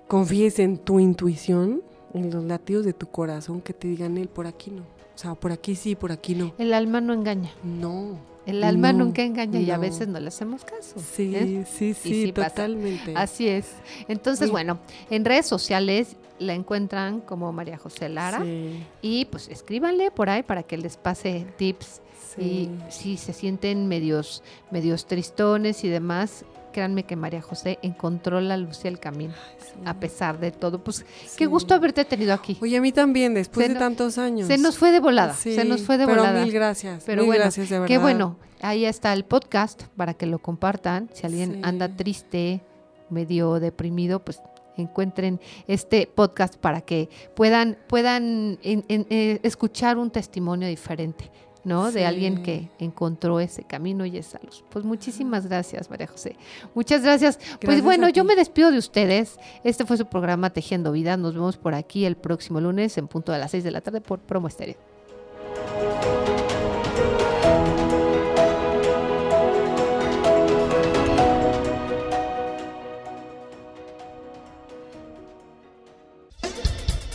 [0.08, 1.82] confíes en tu intuición,
[2.14, 4.82] en los latidos de tu corazón que te digan él por aquí no.
[4.82, 6.54] O sea, por aquí sí, por aquí no.
[6.58, 7.52] el alma no engaña.
[7.62, 8.18] No.
[8.46, 10.96] El alma No, nunca engaña y a veces no le hacemos caso.
[10.98, 11.64] Sí, ¿eh?
[11.66, 12.50] sí, sí, sí pasa.
[12.50, 13.12] totalmente.
[13.16, 13.66] Así es.
[14.08, 14.52] Entonces, Sí.
[14.52, 14.78] bueno,
[15.10, 20.42] en redes sociales la encuentran como María José Lara Sí, y pues escríbanle por ahí
[20.42, 22.02] para que les pase tips
[22.36, 22.42] sí.
[22.42, 28.56] y si se sienten medios, medios tristones y demás, créanme que María José encontró la
[28.56, 29.72] luz y el camino, Sí.
[29.86, 30.82] a pesar de todo.
[30.82, 31.36] Pues Sí.
[31.38, 32.58] qué gusto haberte tenido aquí.
[32.60, 34.48] Oye, a mí también, después Se de tantos años.
[34.48, 36.42] Se nos fue de volada, Sí, se nos fue de pero volada.
[36.44, 37.04] mil gracias.
[37.06, 37.86] Pero mil bueno, gracias, de verdad.
[37.88, 41.08] Qué bueno, ahí está el podcast para que lo compartan.
[41.14, 42.60] Si alguien anda triste,
[43.08, 44.40] medio deprimido, pues
[44.76, 51.30] encuentren este podcast para que puedan, puedan en- en- eh, escuchar un testimonio diferente,
[51.64, 51.90] ¿no?
[51.90, 54.64] De alguien que encontró ese camino y esa luz.
[54.70, 56.36] Pues muchísimas gracias, María José.
[56.74, 57.38] Muchas gracias.
[57.60, 59.38] pues bueno, a yo me despido de ustedes.
[59.64, 61.16] Este fue su programa Tejiendo Vida.
[61.16, 64.00] Nos vemos por aquí el próximo lunes en punto de las 6 de la tarde
[64.00, 64.76] por Promo Estéreo.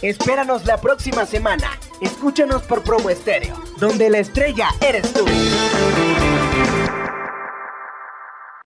[0.01, 1.77] Espéranos la próxima semana.
[2.01, 5.25] Escúchanos por Promo Estéreo, donde la estrella eres tú.